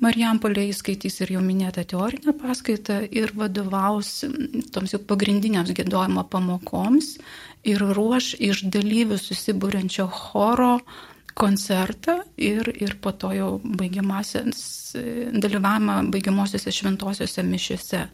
Marijampolė 0.00 0.70
įskaitys 0.70 1.20
ir 1.20 1.34
jau 1.34 1.42
minėtą 1.44 1.84
teorinę 1.84 2.32
paskaitą 2.40 3.02
ir 3.12 3.34
vadovaus 3.36 4.22
toms 4.72 4.94
jau 4.94 5.00
pagrindiniams 5.04 5.74
gėdojimo 5.76 6.24
pamokoms 6.32 7.18
ir 7.68 7.84
ruoš 7.84 8.32
iš 8.40 8.64
dalyvių 8.72 9.18
susibūrenčio 9.20 10.08
choro 10.08 10.78
koncertą 11.34 12.20
ir, 12.36 12.68
ir 12.82 12.96
po 13.00 13.12
to 13.12 13.32
jau 13.34 13.50
dalyvavimą 15.32 16.00
baigiamosiose 16.12 16.72
šventosiuose 16.74 17.44
mišiuose. 17.46 18.06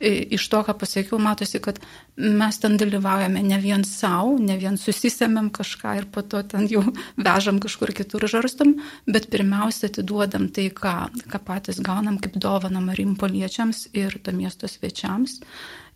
Iš 0.00 0.46
to, 0.48 0.62
ką 0.64 0.72
pasakiau, 0.80 1.18
matosi, 1.20 1.58
kad 1.60 1.76
mes 2.16 2.58
ten 2.62 2.78
dalyvaujame 2.80 3.42
ne 3.44 3.58
vien 3.60 3.84
savo, 3.84 4.38
ne 4.40 4.56
vien 4.56 4.78
susisėmėm 4.80 5.50
kažką 5.52 5.96
ir 5.98 6.06
po 6.08 6.24
to 6.24 6.40
ten 6.48 6.64
jau 6.72 6.86
vežam 7.26 7.60
kažkur 7.60 7.92
kitur 7.96 8.24
žarstam, 8.24 8.78
bet 9.04 9.28
pirmiausia 9.32 9.90
atiduodam 9.90 10.48
tai, 10.56 10.70
ką, 10.72 10.94
ką 11.28 11.42
patys 11.44 11.82
gaunam 11.84 12.16
kaip 12.22 12.40
dovana 12.40 12.80
marimpoliečiams 12.84 13.90
ir 13.92 14.16
to 14.24 14.32
miesto 14.32 14.72
svečiams. 14.72 15.42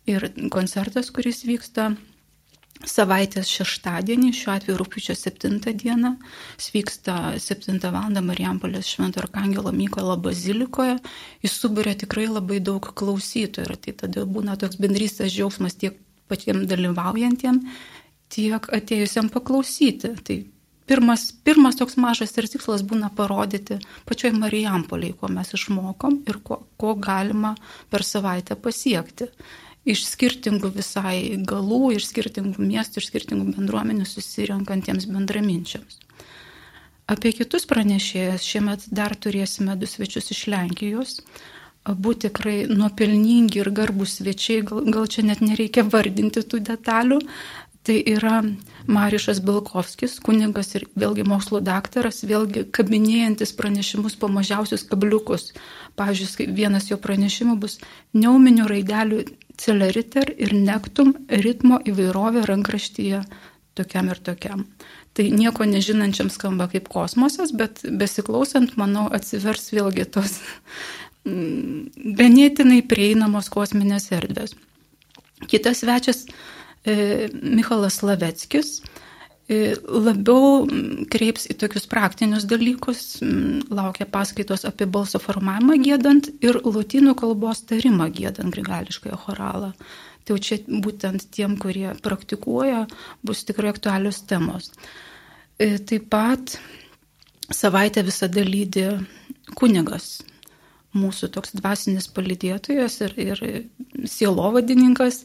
Ir 0.05 0.29
koncertas, 0.53 1.09
kuris 1.09 1.41
vyksta 1.49 1.95
savaitės 2.83 3.49
šeštadienį, 3.49 4.31
šiuo 4.35 4.53
atveju 4.55 4.77
rūpiučio 4.79 5.15
7 5.15 5.59
dieną, 5.79 6.15
vyksta 6.73 7.35
7 7.39 7.79
val. 7.93 8.17
Marijampolės 8.25 8.89
Švento 8.89 9.21
Arkangelo 9.23 9.71
Mykolo 9.75 10.15
bazilikoje, 10.21 10.97
jis 11.43 11.55
suburia 11.61 11.95
tikrai 11.95 12.27
labai 12.27 12.59
daug 12.59 12.91
klausytojų 12.99 13.69
ir 13.69 13.77
tai 13.81 13.93
tada 14.03 14.25
būna 14.25 14.57
toks 14.59 14.79
bendrystės 14.81 15.33
džiaugsmas 15.33 15.77
tiek 15.79 15.97
patiems 16.29 16.67
dalyvaujantiem, 16.69 17.61
tiek 18.33 18.69
atėjusiam 18.77 19.29
paklausyti. 19.33 20.13
Tai 20.25 20.37
pirmas, 20.89 21.27
pirmas 21.45 21.79
toks 21.79 21.97
mažas 22.01 22.35
ir 22.37 22.49
tikslas 22.51 22.85
būna 22.87 23.11
parodyti 23.15 23.79
pačioj 24.09 24.35
Marijampoliai, 24.39 25.15
ko 25.17 25.31
mes 25.31 25.53
išmokom 25.57 26.23
ir 26.29 26.41
ko, 26.43 26.63
ko 26.77 26.95
galima 26.99 27.55
per 27.89 28.03
savaitę 28.03 28.57
pasiekti 28.59 29.31
iš 29.85 30.05
skirtingų 30.09 30.71
visai 30.75 31.37
galų, 31.45 31.95
iš 31.95 32.09
skirtingų 32.09 32.65
miestų, 32.65 33.01
iš 33.01 33.11
skirtingų 33.11 33.53
bendruomenių 33.55 34.07
susirenkantiems 34.09 35.07
bendraminčiams. 35.11 36.01
Apie 37.05 37.35
kitus 37.37 37.67
pranešėjus 37.69 38.45
šiemet 38.49 38.87
dar 38.89 39.13
turėsime 39.13 39.75
du 39.77 39.85
svečius 39.85 40.31
iš 40.33 40.47
Lenkijos. 40.49 41.19
Abu 41.85 42.15
tikrai 42.17 42.63
nuopelningi 42.65 43.61
ir 43.61 43.69
garbus 43.69 44.15
svečiai, 44.17 44.63
gal, 44.65 44.81
gal 44.89 45.05
čia 45.05 45.21
net 45.27 45.43
nereikia 45.45 45.83
vardinti 45.85 46.41
tų 46.41 46.63
detalių. 46.65 47.19
Tai 47.85 47.99
yra 48.09 48.39
Marišas 48.89 49.37
Bilkovskis, 49.45 50.15
kunigas 50.25 50.73
ir 50.73 50.87
vėlgi 50.97 51.21
mokslo 51.29 51.59
daktaras, 51.61 52.23
vėlgi 52.25 52.63
kabinėjantis 52.73 53.53
pranešimus 53.53 54.17
po 54.17 54.25
mažiausius 54.33 54.87
kabliukus. 54.89 55.51
Pavyzdžiui, 55.93 56.49
vienas 56.57 56.89
jo 56.89 56.97
pranešimų 56.97 57.59
bus 57.61 57.77
neuminių 58.17 58.65
raidelių 58.71 59.21
celeriter 59.61 60.31
ir 60.37 60.53
nektum 60.53 61.13
ritmo 61.29 61.79
įvairovė 61.87 62.45
rankraštyje 62.49 63.23
tokiam 63.75 64.09
ir 64.11 64.21
tokiam. 64.23 64.65
Tai 65.15 65.25
nieko 65.31 65.67
nežinančiam 65.67 66.29
skamba 66.31 66.67
kaip 66.71 66.89
kosmosas, 66.91 67.53
bet 67.55 67.83
besiklausant, 67.83 68.75
manau, 68.79 69.07
atsivers 69.15 69.69
vėlgi 69.71 70.07
tos 70.11 70.39
mm, 71.27 72.15
ganėtinai 72.19 72.81
prieinamos 72.87 73.49
kosminės 73.53 74.11
erdvės. 74.15 74.55
Kitas 75.51 75.83
svečias 75.83 76.25
e, 76.83 77.27
Michalas 77.31 78.01
Laveckis, 78.03 78.79
E, 78.81 79.04
labiau 79.47 80.65
kreips 81.13 81.45
į 81.53 81.57
tokius 81.61 81.85
praktinius 81.89 82.47
dalykus, 82.49 83.19
laukia 83.69 84.07
paskaitos 84.09 84.65
apie 84.65 84.87
balso 84.89 85.21
formavimą 85.21 85.77
gėdant 85.83 86.31
ir 86.41 86.57
lotynų 86.65 87.13
kalbos 87.19 87.61
tarimą 87.69 88.09
gėdant 88.09 88.49
grigališkąją 88.55 89.19
choralą. 89.27 89.73
Tai 90.25 90.33
jau 90.33 90.41
čia 90.41 90.57
būtent 90.65 91.27
tiem, 91.29 91.59
kurie 91.61 91.91
praktikuoja, 92.01 92.87
bus 93.21 93.43
tikrai 93.45 93.69
aktualios 93.69 94.23
temos. 94.25 94.71
E, 95.61 95.77
taip 95.77 96.09
pat 96.09 96.55
savaitę 97.53 98.01
visada 98.01 98.41
lydi 98.41 98.87
kunigas, 99.53 100.23
mūsų 100.97 101.29
toks 101.35 101.53
dvasinis 101.59 102.07
palidėtojas 102.09 102.97
ir, 103.05 103.13
ir 103.21 103.43
sielovadininkas, 104.09 105.21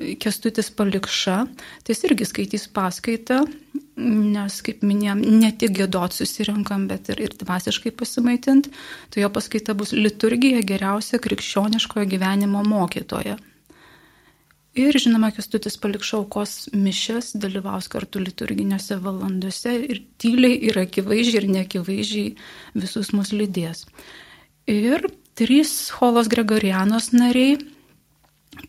Kestutis 0.00 0.70
Palikša, 0.72 1.36
tai 1.84 1.94
jis 1.94 2.06
irgi 2.08 2.26
skaitys 2.26 2.64
paskaitą, 2.72 3.42
nes, 4.00 4.56
kaip 4.64 4.80
minėjom, 4.86 5.20
ne 5.42 5.50
tik 5.60 5.74
gėdot 5.76 6.16
susirenkam, 6.16 6.86
bet 6.90 7.10
ir, 7.12 7.20
ir 7.28 7.36
dvasiškai 7.38 7.92
pasimaitint, 7.94 8.70
tai 9.12 9.22
jo 9.24 9.30
paskaita 9.32 9.76
bus 9.78 9.92
liturgija 9.92 10.62
geriausia 10.66 11.20
krikščioniškojo 11.22 12.08
gyvenimo 12.14 12.64
mokytoja. 12.66 13.36
Ir 14.72 14.96
žinoma, 14.96 15.28
Kestutis 15.36 15.76
Palikša 15.76 16.16
aukos 16.22 16.52
mišes 16.72 17.34
dalyvaus 17.36 17.90
kartu 17.92 18.22
liturginėse 18.24 18.96
valandose 19.04 19.74
ir 19.84 20.00
tyliai 20.22 20.56
ir 20.70 20.78
akivaizdžiai 20.86 21.42
ir 21.42 21.48
neakivaizdžiai 21.58 22.30
visus 22.80 23.12
mus 23.12 23.34
lydės. 23.36 23.84
Ir 24.72 25.04
trys 25.36 25.92
Holos 25.98 26.32
Gregorianos 26.32 27.10
nariai 27.12 27.58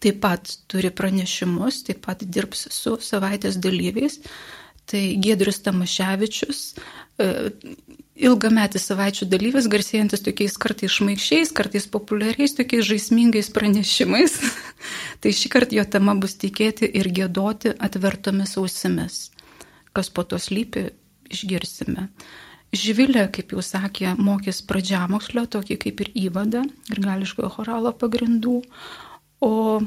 taip 0.04 0.20
pat 0.24 0.52
turi 0.72 0.92
pranešimus, 0.94 1.84
taip 1.88 2.04
pat 2.08 2.24
dirbs 2.24 2.68
su 2.74 2.98
savaitės 3.04 3.60
dalyviais. 3.62 4.20
Tai 4.84 5.00
Gedrius 5.24 5.62
Tamaševičius, 5.64 6.62
e, 7.24 7.28
ilgametis 8.28 8.84
savaičių 8.90 9.30
dalyvis, 9.32 9.70
garsėjantis 9.72 10.26
tokiais 10.26 10.58
kartais 10.60 10.92
šmaikščiais, 10.92 11.54
kartais 11.56 11.88
populiariais, 11.88 12.56
tokiais 12.58 12.84
žaismingais 12.90 13.48
pranešimais. 13.56 14.36
tai 15.24 15.32
šį 15.32 15.54
kartą 15.56 15.80
jo 15.80 15.86
tema 15.88 16.18
bus 16.20 16.36
tikėti 16.36 16.90
ir 17.00 17.08
gėdoti 17.16 17.72
atvertomis 17.80 18.58
ausimis. 18.60 19.30
Kas 19.96 20.12
po 20.12 20.28
to 20.28 20.42
slypi, 20.42 20.90
išgirsime. 21.32 22.10
Žvilė, 22.74 23.28
kaip 23.34 23.54
jau 23.54 23.62
sakė, 23.62 24.16
mokys 24.18 24.64
pradžiamokslio, 24.66 25.46
tokį 25.56 25.78
kaip 25.86 26.00
ir 26.02 26.14
įvadą, 26.26 26.64
grigališkojo 26.90 27.52
choralo 27.54 27.92
pagrindų, 27.94 28.64
O 29.44 29.82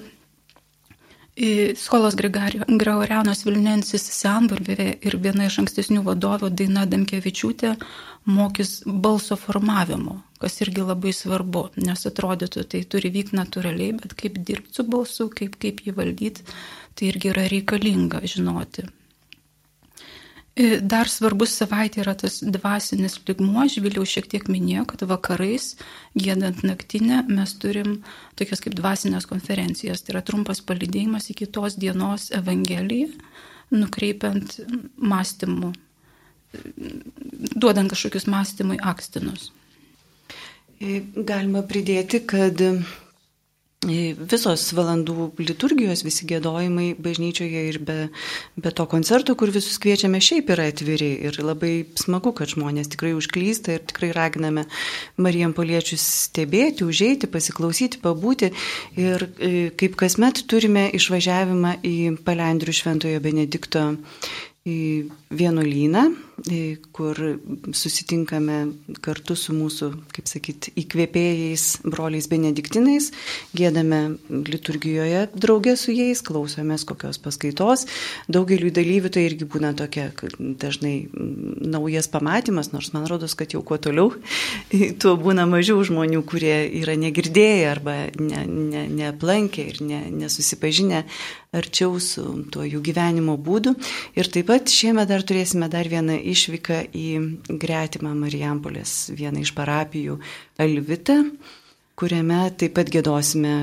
Skolos 1.77 2.15
Gregorianos 2.17 3.43
Vilnensis 3.45 4.07
Senburbė 4.17 4.87
ir 5.05 5.17
viena 5.21 5.51
iš 5.51 5.59
ankstesnių 5.61 6.01
vadovų 6.07 6.49
Daina 6.57 6.87
Damkevičiūtė 6.89 7.75
mokys 8.33 8.71
balso 8.87 9.37
formavimo, 9.37 10.17
kas 10.41 10.57
irgi 10.65 10.87
labai 10.89 11.13
svarbu, 11.13 11.67
nes 11.85 12.09
atrodytų, 12.09 12.65
tai 12.73 12.81
turi 12.89 13.13
vykti 13.13 13.37
natūraliai, 13.37 13.99
bet 14.01 14.17
kaip 14.17 14.41
dirbti 14.49 14.81
su 14.81 14.87
balsu, 14.89 15.29
kaip, 15.29 15.61
kaip 15.61 15.85
jį 15.85 15.93
valdyti, 16.01 16.47
tai 16.97 17.13
irgi 17.13 17.35
yra 17.35 17.45
reikalinga 17.53 18.25
žinoti. 18.25 18.87
E, 20.57 20.79
dar 20.81 21.05
svarbus 21.13 21.53
savaitė 21.53 22.01
yra 22.01 22.15
tas 22.17 22.39
dvasinis 22.41 23.19
ligmuo, 23.29 23.67
aš 23.67 23.75
vėliau 23.85 24.07
šiek 24.09 24.25
tiek 24.33 24.47
minėjau, 24.49 24.87
kad 24.89 25.03
vakarais, 25.11 25.75
gėdant 26.17 26.63
naktinę, 26.65 27.19
mes 27.29 27.53
turim 27.61 27.99
tokias 28.41 28.65
kaip 28.65 28.73
dvasinės 28.79 29.29
konferencijas, 29.29 30.01
tai 30.01 30.15
yra 30.15 30.23
trumpas 30.25 30.63
palydėjimas 30.65 31.29
į 31.29 31.37
kitos 31.43 31.77
dienos 31.77 32.31
Evangeliją, 32.41 33.11
nukreipiant 33.77 34.57
mąstymų, 34.97 35.75
duodant 37.53 37.93
kažkokius 37.93 38.25
mąstymui 38.33 38.81
akstinus. 38.81 39.51
E, 40.81 41.03
galima 41.21 41.67
pridėti, 41.69 42.25
kad 42.33 42.65
Visos 43.85 44.63
valandų 44.73 45.35
liturgijos, 45.37 46.01
visi 46.03 46.25
gėdojimai 46.27 46.95
bažnyčioje 46.99 47.65
ir 47.69 47.79
be, 47.85 47.97
be 48.57 48.73
to 48.73 48.87
koncerto, 48.89 49.35
kur 49.37 49.53
visus 49.53 49.77
kviečiame, 49.83 50.17
šiaip 50.25 50.49
yra 50.55 50.65
atviri 50.73 51.11
ir 51.29 51.37
labai 51.45 51.85
smagu, 52.01 52.33
kad 52.35 52.49
žmonės 52.51 52.89
tikrai 52.95 53.13
užklysta 53.15 53.77
ir 53.77 53.85
tikrai 53.87 54.11
raginame 54.17 54.65
Marijam 55.21 55.53
Poliečius 55.55 56.03
stebėti, 56.25 56.89
užeiti, 56.89 57.29
pasiklausyti, 57.31 58.01
pabūti. 58.03 58.51
Ir 58.97 59.29
e, 59.37 59.53
kaip 59.77 59.99
kasmet 60.01 60.47
turime 60.49 60.89
išvažiavimą 60.97 61.77
į 61.85 61.97
Palendrių 62.27 62.75
Šventojo 62.81 63.21
Benedikto 63.23 63.91
vienuolyną 64.67 66.09
kur 66.93 67.17
susitinkame 67.73 68.59
kartu 69.03 69.35
su 69.39 69.55
mūsų, 69.57 69.89
kaip 70.13 70.29
sakyt, 70.29 70.69
įkvėpėjais, 70.79 71.65
broliais 71.89 72.29
benediktinais, 72.29 73.09
gėdame 73.57 74.19
liturgijoje 74.29 75.25
draugė 75.33 75.77
su 75.81 75.95
jais, 75.97 76.21
klausomės 76.27 76.85
kokios 76.89 77.19
paskaitos. 77.23 77.87
Daugeliu 78.29 78.71
dalyvių 78.75 79.13
tai 79.17 79.25
irgi 79.31 79.49
būna 79.49 79.73
tokia 79.79 80.11
dažnai 80.37 81.09
naujas 81.17 82.11
pamatymas, 82.13 82.71
nors 82.75 82.93
man 82.93 83.09
rodos, 83.09 83.35
kad 83.39 83.57
jau 83.57 83.65
kuo 83.65 83.81
toliau, 83.81 84.13
tuo 85.01 85.17
būna 85.17 85.49
mažiau 85.49 85.81
žmonių, 85.89 86.21
kurie 86.29 86.59
yra 86.83 86.99
negirdėję 87.01 87.67
arba 87.73 87.97
neaplankę 88.21 89.65
ne, 89.65 89.73
ne 89.73 89.73
ir 89.73 89.83
ne, 89.89 90.05
nesusipažinę 90.25 91.05
arčiau 91.57 91.97
su 92.03 92.23
tuo 92.53 92.65
jų 92.67 92.83
gyvenimo 92.85 93.37
būdu. 93.41 93.75
Ir 94.19 94.29
taip 94.33 94.51
pat 94.51 94.71
šiemet 94.73 95.09
dar 95.09 95.25
turėsime 95.27 95.71
dar 95.73 95.89
vieną 95.89 96.19
išvyką 96.33 96.81
į 96.97 97.07
gretimą 97.63 98.15
Marijampolės, 98.19 98.97
vieną 99.17 99.45
iš 99.45 99.55
parapijų 99.57 100.19
Alvitą 100.63 101.23
kuriame 101.97 102.43
taip 102.61 102.75
pat 102.77 102.91
gėdosime 102.93 103.55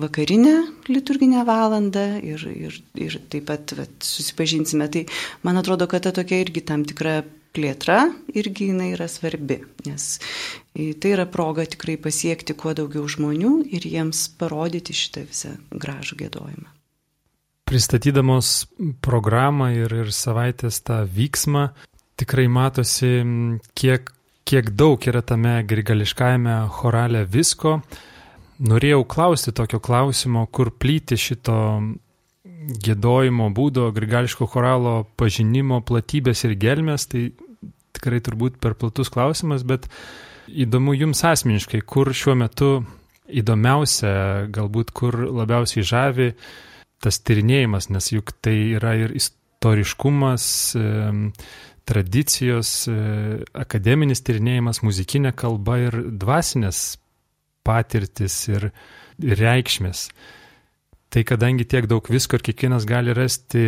vakarinę 0.00 0.54
liturginę 0.88 1.44
valandą 1.48 2.06
ir, 2.24 2.46
ir, 2.48 2.78
ir 2.96 3.18
taip 3.32 3.50
pat 3.50 3.74
vat, 3.76 3.92
susipažinsime. 4.04 4.88
Tai 4.88 5.04
man 5.44 5.60
atrodo, 5.60 5.88
kad 5.90 6.06
ta 6.06 6.14
tokia 6.16 6.40
irgi 6.40 6.64
tam 6.64 6.86
tikra 6.88 7.20
plėtra 7.54 8.04
irgi 8.38 8.70
jinai 8.70 8.92
yra 8.94 9.08
svarbi, 9.10 9.58
nes 9.86 10.10
tai 10.72 11.14
yra 11.16 11.26
proga 11.26 11.66
tikrai 11.68 11.98
pasiekti 12.00 12.54
kuo 12.56 12.74
daugiau 12.78 13.08
žmonių 13.10 13.54
ir 13.74 13.88
jiems 13.90 14.28
parodyti 14.40 14.96
šitą 14.96 15.26
visą 15.26 15.56
gražų 15.74 16.22
gėdojimą. 16.24 16.79
Pristatydamos 17.70 18.66
programą 18.98 19.68
ir, 19.70 19.92
ir 19.94 20.08
savaitės 20.10 20.80
tą 20.82 21.04
vyksmą, 21.06 21.68
tikrai 22.18 22.48
matosi, 22.50 23.10
kiek, 23.78 24.08
kiek 24.42 24.72
daug 24.74 25.04
yra 25.06 25.20
tame 25.22 25.52
grigališkajame 25.70 26.56
chorale 26.74 27.20
visko. 27.30 27.76
Norėjau 28.66 29.04
klausti 29.12 29.54
tokio 29.54 29.78
klausimo, 29.78 30.42
kur 30.50 30.72
plyti 30.74 31.14
šito 31.14 31.58
gėdojimo 32.82 33.46
būdo, 33.54 33.84
grigališko 33.94 34.48
choralo 34.50 35.04
pažinimo 35.14 35.78
platybės 35.86 36.42
ir 36.48 36.56
gelmės, 36.58 37.06
tai 37.06 37.28
tikrai 37.94 38.18
turbūt 38.18 38.58
per 38.58 38.74
platus 38.80 39.12
klausimas, 39.14 39.62
bet 39.62 39.86
įdomu 40.50 40.96
jums 40.98 41.22
asmeniškai, 41.22 41.84
kur 41.86 42.10
šiuo 42.10 42.34
metu 42.42 42.72
įdomiausia, 43.30 44.50
galbūt 44.50 44.90
kur 44.90 45.20
labiausiai 45.38 45.86
žavi 45.86 46.28
tas 47.00 47.20
tyrinėjimas, 47.24 47.88
nes 47.90 48.10
juk 48.12 48.34
tai 48.44 48.56
yra 48.76 48.94
ir 49.00 49.14
istoriškumas, 49.16 50.44
tradicijos, 51.90 52.70
e, 52.86 52.96
akademinis 53.56 54.22
tyrinėjimas, 54.26 54.82
muzikinė 54.86 55.32
kalba 55.36 55.78
ir 55.88 55.96
dvasinės 56.20 57.00
patirtis 57.66 58.36
ir 58.50 58.70
reikšmės. 59.18 60.08
Tai 61.10 61.24
kadangi 61.26 61.66
tiek 61.66 61.88
daug 61.90 62.06
visko 62.06 62.38
ir 62.38 62.44
kiekvienas 62.46 62.86
gali 62.86 63.14
rasti 63.16 63.64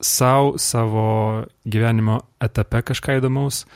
savo, 0.00 0.54
savo 0.56 1.06
gyvenimo 1.68 2.22
etape 2.40 2.80
kažką 2.90 3.18
įdomaus, 3.20 3.66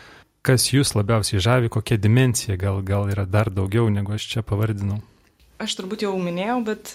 kas 0.45 0.71
jūs 0.73 0.95
labiausiai 0.97 1.43
žavi, 1.45 1.69
kokia 1.73 2.01
dimencija, 2.01 2.57
gal, 2.61 2.81
gal 2.85 3.11
yra 3.13 3.27
dar 3.29 3.53
daugiau, 3.53 3.91
negu 3.93 4.17
aš 4.17 4.31
čia 4.33 4.45
pavardinau. 4.47 5.03
Aš 5.61 5.77
turbūt 5.79 6.07
jau 6.07 6.17
minėjau, 6.21 6.59
bet 6.65 6.95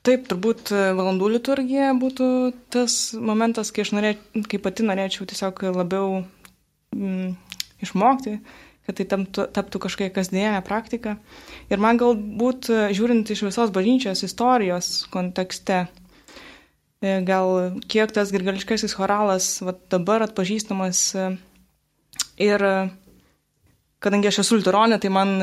Taip, 0.00 0.24
turbūt 0.30 0.70
e, 0.72 0.78
valandų 0.96 1.26
liturgija 1.34 1.90
būtų 2.00 2.26
tas 2.72 2.94
momentas, 3.12 3.68
kai 3.68 3.82
aš 3.84 3.90
norėčiau, 3.92 4.44
kai 4.48 4.60
pati 4.64 4.86
norėčiau 4.88 5.26
tiesiog 5.28 5.60
labiau 5.76 6.22
mm, 6.96 7.34
išmokti, 7.84 8.38
kad 8.88 8.96
tai 8.96 9.06
taptų, 9.10 9.44
taptų 9.58 9.82
kažkokia 9.84 10.14
kasdienė 10.16 10.62
praktika. 10.64 11.18
Ir 11.68 11.84
man 11.84 12.00
galbūt, 12.00 12.70
e, 12.72 12.86
žiūrint 12.96 13.28
iš 13.28 13.44
visos 13.50 13.74
bažnyčios 13.76 14.24
istorijos 14.24 14.88
kontekste, 15.12 15.82
e, 17.04 17.18
gal 17.28 17.76
kiek 17.84 18.16
tas 18.16 18.32
grigališkasis 18.32 18.96
choralas 18.96 19.52
va, 19.60 19.76
dabar 19.92 20.24
atpažįstamas 20.24 21.04
ir 22.40 22.64
kadangi 24.00 24.30
aš 24.30 24.42
esu 24.44 24.58
liuteronė, 24.58 24.98
tai 25.02 25.10
man 25.12 25.36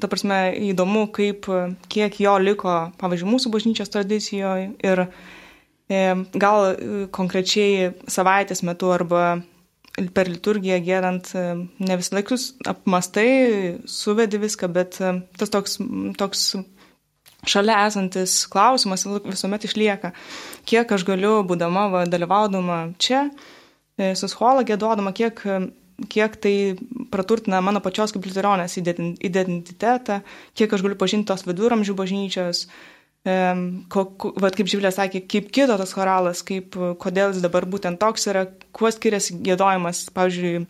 ta 0.00 0.08
prasme, 0.08 0.40
įdomu, 0.72 1.06
kaip, 1.14 1.48
kiek 1.92 2.18
jo 2.22 2.34
liko, 2.40 2.74
pavyzdžiui, 3.00 3.30
mūsų 3.34 3.52
bažnyčios 3.52 3.92
tradicijoje 3.92 4.68
ir 4.84 5.04
e, 5.04 6.02
gal 6.32 6.68
e, 6.70 6.76
konkrečiai 7.12 7.92
savaitės 8.10 8.64
metu 8.66 8.92
arba 8.94 9.42
per 10.16 10.30
liturgiją 10.30 10.78
gėdant, 10.84 11.32
e, 11.36 11.44
ne 11.84 11.98
vis 12.00 12.12
laikus 12.14 12.52
apmastai, 12.68 13.80
suvedi 13.88 14.40
viską, 14.40 14.70
bet 14.72 15.00
e, 15.02 15.16
tas 15.40 15.52
toks, 15.52 15.78
toks 16.20 16.46
šalia 17.48 17.82
esantis 17.88 18.44
klausimas 18.50 19.04
visuomet 19.26 19.66
išlieka, 19.68 20.14
kiek 20.68 20.96
aš 20.96 21.04
galiu, 21.08 21.40
būdama, 21.48 21.88
va, 21.92 22.06
dalyvaudama 22.08 22.84
čia, 23.02 23.26
su 24.16 24.28
schola 24.30 24.62
gėdodama, 24.64 25.10
kiek 25.14 25.42
kiek 26.10 26.38
tai 26.42 26.54
praturtina 27.12 27.60
mano 27.64 27.82
pačios 27.84 28.14
kaip 28.14 28.26
liuteronės 28.26 28.78
identitetą, 28.78 30.22
kiek 30.58 30.72
aš 30.72 30.84
galiu 30.84 30.98
pažinti 30.98 31.30
tos 31.30 31.46
viduramžių 31.46 31.94
bažnyčios, 31.98 32.66
vat, 33.24 34.56
kaip 34.56 34.66
Živilė 34.66 34.90
sakė, 34.94 35.22
kaip 35.30 35.52
kito 35.54 35.76
tas 35.78 35.94
choralas, 35.94 36.42
kaip, 36.46 36.74
kodėl 36.98 37.34
jis 37.34 37.44
dabar 37.44 37.68
būtent 37.70 38.00
toks 38.02 38.26
yra, 38.32 38.48
kuo 38.74 38.90
skiriasi 38.90 39.38
gėdojimas, 39.46 40.08
pavyzdžiui, 40.16 40.66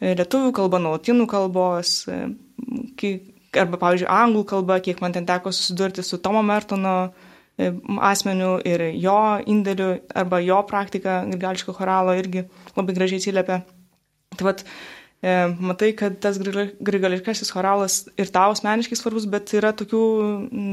lietuvių 0.00 0.54
kalba 0.56 0.80
nuo 0.80 0.96
latinų 0.96 1.28
kalbos, 1.30 2.00
arba, 2.08 3.78
pavyzdžiui, 3.78 4.10
anglų 4.10 4.44
kalba, 4.48 4.80
kiek 4.84 5.00
man 5.04 5.14
ten 5.14 5.28
teko 5.28 5.52
susidurti 5.52 6.02
su 6.02 6.18
Tomo 6.22 6.42
Mertono 6.42 7.12
asmeniu 8.02 8.56
ir 8.66 8.82
jo 8.98 9.18
indėliu, 9.46 10.00
arba 10.14 10.40
jo 10.42 10.58
praktika 10.66 11.22
grigališko 11.28 11.74
choralo 11.76 12.16
irgi 12.18 12.48
labai 12.74 12.96
gražiai 12.96 13.22
atsiliepia. 13.22 13.60
Tai 14.38 14.48
vat, 14.48 14.64
e, 15.22 15.32
matai, 15.70 15.92
kad 15.98 16.18
tas 16.22 16.40
grigališkasis 16.40 17.52
choralas 17.54 18.02
ir 18.20 18.32
tau 18.34 18.54
asmeniškai 18.54 18.98
svarbus, 18.98 19.28
bet 19.30 19.54
yra 19.56 19.72
tokių 19.76 20.04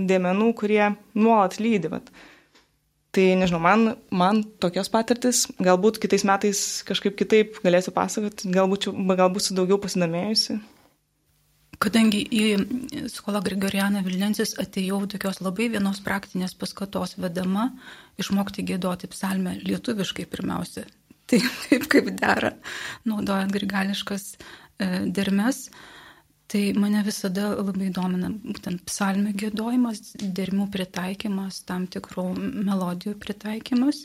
dėmenų, 0.10 0.52
kurie 0.60 0.84
nuolat 1.18 1.60
lydi. 1.62 1.92
Vat. 1.94 2.12
Tai 3.12 3.26
nežinau, 3.42 3.60
man, 3.60 3.96
man 4.16 4.38
tokios 4.64 4.88
patirtis, 4.92 5.44
galbūt 5.60 6.00
kitais 6.00 6.24
metais 6.28 6.60
kažkaip 6.88 7.18
kitaip 7.20 7.58
galėsiu 7.64 7.92
pasakoti, 7.92 8.52
galbūt, 8.56 8.88
galbūt 9.20 9.50
su 9.50 9.58
daugiau 9.58 9.82
pasidomėjusi. 9.84 10.62
Kadangi 11.82 12.22
į 12.30 13.08
skolą 13.10 13.42
Grigorianą 13.42 14.04
Vilnensis 14.06 14.54
atėjau 14.62 15.00
tokios 15.10 15.40
labai 15.42 15.72
vienos 15.74 16.00
praktinės 16.06 16.54
paskatos 16.54 17.16
vedama 17.18 17.72
išmokti 18.22 18.64
gėdoti 18.70 19.10
psalmę 19.10 19.56
lietuviškai 19.64 20.28
pirmiausia, 20.30 20.86
tai 21.32 21.40
taip 21.64 21.88
kaip 21.92 22.12
dera, 22.20 22.52
naudojant 23.08 23.54
grigališkas 23.56 24.28
e, 24.36 24.88
dermes. 25.16 25.70
Tai 26.52 26.66
mane 26.76 27.00
visada 27.08 27.54
labai 27.56 27.88
domina 27.96 28.28
būtent 28.28 28.84
psalmių 28.90 29.32
gėdojimas, 29.40 30.18
dermių 30.20 30.66
pritaikymas, 30.74 31.62
tam 31.64 31.86
tikrų 31.88 32.26
melodijų 32.68 33.16
pritaikymas. 33.24 34.04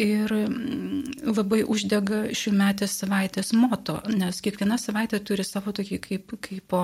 Ir 0.00 0.30
mm, 0.32 1.26
labai 1.36 1.58
uždega 1.68 2.22
šių 2.32 2.52
metės 2.56 2.94
savaitės 3.02 3.50
moto, 3.52 3.98
nes 4.08 4.38
kiekviena 4.40 4.78
savaitė 4.80 5.20
turi 5.20 5.44
savo 5.44 5.74
tokį 5.76 5.98
kaip, 6.06 6.32
kaip 6.46 6.76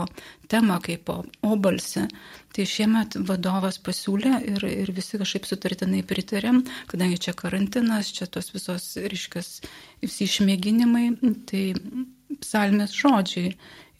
temą, 0.52 0.76
kaip 0.84 1.08
obalsį. 1.40 2.04
Tai 2.52 2.66
šiemet 2.68 3.16
vadovas 3.30 3.80
pasiūlė 3.80 4.34
ir, 4.52 4.68
ir 4.84 4.92
visi 4.92 5.20
kažkaip 5.22 5.48
sutartinai 5.48 6.02
pritarėm, 6.04 6.60
kadangi 6.92 7.16
čia 7.24 7.32
karantinas, 7.32 8.12
čia 8.12 8.28
tos 8.28 8.52
visos 8.52 8.90
ryškas, 9.00 9.62
visi 10.04 10.28
išmėginimai, 10.28 11.06
tai 11.48 11.64
psalmės 12.42 12.92
žodžiai, 12.92 13.54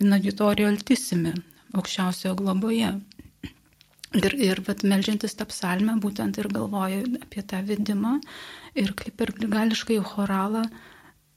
inauditorio 0.05 0.69
altisimi, 0.69 1.33
aukščiausiojo 1.73 2.37
globoje. 2.43 2.93
Ir, 4.17 4.33
ir 4.41 4.63
vat, 4.65 4.85
melžiantis 4.89 5.35
tą 5.37 5.45
psalmę 5.51 5.99
būtent 6.01 6.39
ir 6.41 6.49
galvoju 6.49 7.19
apie 7.21 7.43
tą 7.45 7.61
vidimą 7.69 8.15
ir 8.81 8.95
kaip 8.97 9.21
ir 9.21 9.35
gališkai 9.43 9.99
choralą 10.01 10.63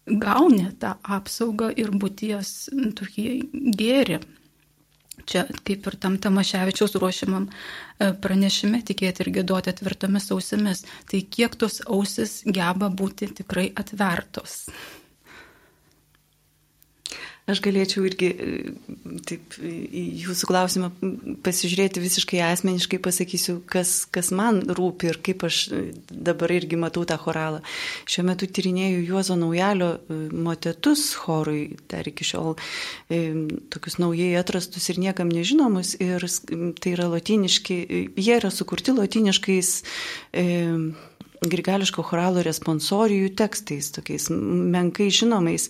gauni 0.08 0.70
tą 0.80 0.94
apsaugą 1.18 1.72
ir 1.76 1.92
būties 1.92 2.70
tokį 2.98 3.26
gėrį. 3.78 4.22
Čia 5.28 5.44
kaip 5.52 5.86
ir 5.86 5.98
tam 6.02 6.16
Tamaševičiaus 6.18 6.96
ruošiamam 6.98 7.50
e, 7.52 8.10
pranešime 8.24 8.80
tikėti 8.88 9.26
ir 9.26 9.34
gėduoti 9.36 9.70
atvirtomis 9.70 10.32
ausimis. 10.34 10.86
Tai 11.12 11.22
kiek 11.36 11.60
tos 11.60 11.82
ausis 11.86 12.40
geba 12.48 12.90
būti 12.90 13.30
tikrai 13.42 13.68
atvertos. 13.78 14.64
Aš 17.52 17.60
galėčiau 17.64 18.06
irgi 18.08 18.30
taip, 19.28 19.58
į 19.60 20.04
jūsų 20.24 20.48
klausimą 20.48 20.90
pasižiūrėti 21.44 22.04
visiškai 22.04 22.40
asmeniškai, 22.46 23.00
pasakysiu, 23.04 23.58
kas, 23.68 24.06
kas 24.14 24.32
man 24.36 24.62
rūpi 24.72 25.12
ir 25.12 25.20
kaip 25.26 25.46
aš 25.48 25.60
dabar 26.10 26.54
irgi 26.56 26.80
matau 26.80 27.04
tą 27.08 27.18
choralą. 27.22 27.62
Šiuo 28.10 28.26
metu 28.30 28.48
tyrinėju 28.48 29.04
Juozo 29.10 29.38
Naujalio 29.40 29.92
motetus 30.32 31.10
chorui, 31.20 31.78
dar 31.92 32.08
iki 32.08 32.28
šiol 32.28 32.56
e, 32.56 33.22
tokius 33.74 34.00
naujai 34.02 34.34
atrastus 34.40 34.88
ir 34.94 35.02
niekam 35.04 35.32
nežinomus. 35.32 35.98
Ir 36.02 36.24
tai 36.82 36.96
yra 36.96 37.10
latiniški, 37.12 37.82
jie 38.16 38.36
yra 38.40 38.52
sukurti 38.54 38.96
latiniškais. 38.96 39.78
E, 40.32 40.46
grigališko 41.42 42.04
choralo 42.06 42.44
responsorijų 42.46 43.32
tekstais, 43.34 43.90
tokiais 43.96 44.28
menkai 44.30 45.10
žinomais. 45.10 45.70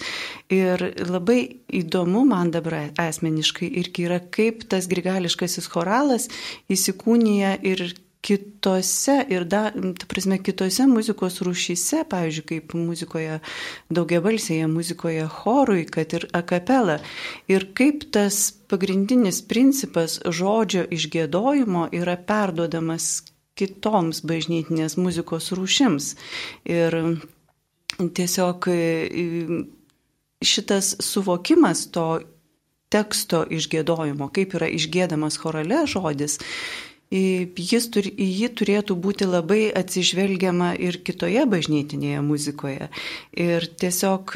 Ir 0.51 0.83
labai 1.07 1.61
įdomu 1.71 2.25
man 2.27 2.51
dabar 2.51 2.89
asmeniškai 2.99 3.69
irgi 3.79 4.07
yra, 4.09 4.19
kaip 4.19 4.65
tas 4.71 4.89
grigališkasis 4.91 5.69
choralas 5.71 6.27
įsikūnija 6.71 7.55
ir 7.63 7.93
kitose 8.21 9.15
ir, 9.33 9.47
da, 9.49 9.63
ta 9.71 10.05
prasme, 10.11 10.37
kitose 10.43 10.85
muzikos 10.91 11.39
rūšyse, 11.41 12.03
pavyzdžiui, 12.11 12.45
kaip 12.51 12.75
muzikoje 12.77 13.39
daugiabalsėje, 13.95 14.67
muzikoje 14.69 15.25
chorui, 15.39 15.87
kad 15.89 16.13
ir 16.19 16.27
akapela. 16.37 16.99
Ir 17.49 17.71
kaip 17.77 18.05
tas 18.13 18.51
pagrindinis 18.69 19.41
principas 19.47 20.19
žodžio 20.21 20.85
išgėdojimo 20.93 21.87
yra 21.97 22.19
perduodamas 22.19 23.30
kitoms 23.59 24.23
bažnytinės 24.27 24.97
muzikos 24.97 25.51
rūšims. 25.57 26.13
Ir 26.69 26.97
tiesiog 28.01 28.67
e, 28.71 28.77
šitas 30.41 30.95
suvokimas 31.03 31.87
to 31.93 32.07
teksto 32.91 33.43
išgėdojimo, 33.47 34.27
kaip 34.35 34.55
yra 34.59 34.67
išgėdamas 34.71 35.37
chorale 35.39 35.85
žodis, 35.87 36.39
jis 37.11 37.87
turi, 37.91 38.11
į 38.11 38.27
jį 38.39 38.49
turėtų 38.59 38.95
būti 39.03 39.27
labai 39.27 39.65
atsižvelgiama 39.75 40.73
ir 40.79 41.01
kitoje 41.03 41.43
bažnytinėje 41.47 42.21
muzikoje. 42.23 42.87
Ir 43.35 43.67
tiesiog 43.67 44.35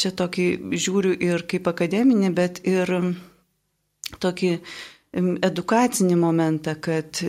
čia 0.00 0.12
tokį 0.16 0.46
žiūriu 0.76 1.14
ir 1.16 1.46
kaip 1.48 1.68
akademinį, 1.72 2.32
bet 2.36 2.60
ir 2.68 2.92
tokį 4.20 4.52
edukacinį 5.48 6.16
momentą, 6.20 6.76
kad 6.80 7.20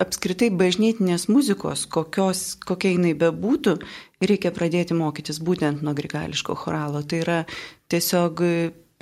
apskritai 0.00 0.50
bažnytinės 0.54 1.28
muzikos, 1.30 1.84
kokios, 1.90 2.54
kokia 2.66 2.94
jinai 2.94 3.14
bebūtų, 3.18 3.76
reikia 4.24 4.52
pradėti 4.54 4.96
mokytis 4.98 5.40
būtent 5.44 5.84
nuo 5.84 5.94
grigališko 5.96 6.56
choralo. 6.58 7.02
Tai 7.06 7.20
yra 7.22 7.38
tiesiog 7.92 8.42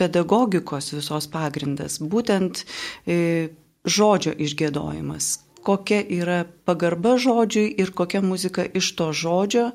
pedagogikos 0.01 0.93
visos 0.97 1.29
pagrindas, 1.33 1.99
būtent 2.01 2.65
e, 3.07 3.53
žodžio 3.85 4.35
išgėdojimas. 4.37 5.39
Kokia 5.63 6.01
yra 6.11 6.43
pagarba 6.67 7.15
žodžiui 7.23 7.71
ir 7.79 7.93
kokia 7.95 8.23
muzika 8.25 8.65
iš 8.67 8.95
to 8.99 9.13
žodžio, 9.15 9.69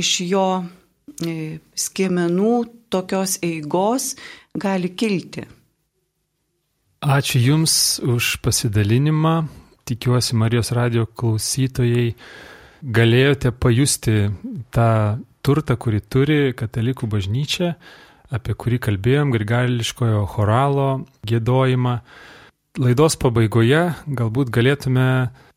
iš 0.00 0.16
jo 0.26 0.48
e, 1.22 1.60
skiemenų 1.78 2.56
tokios 2.90 3.38
eigos 3.46 4.16
gali 4.58 4.90
kilti. 4.90 5.46
Ačiū 6.98 7.38
Jums 7.38 8.00
už 8.02 8.40
pasidalinimą 8.42 9.36
tikiuosi 9.88 10.36
Marijos 10.36 10.72
radio 10.76 11.06
klausytojai 11.06 12.12
galėjote 12.82 13.52
pajusti 13.56 14.28
tą 14.74 14.90
turtą, 15.42 15.76
kurį 15.80 16.00
turi 16.12 16.38
katalikų 16.56 17.08
bažnyčia, 17.10 17.74
apie 18.34 18.54
kurį 18.54 18.80
kalbėjom, 18.84 19.32
grigališkojo 19.34 20.24
choralo 20.34 20.88
gėdojimą. 21.28 21.98
Laidos 22.78 23.16
pabaigoje 23.18 23.84
galbūt 24.06 24.52
galėtume 24.54 25.08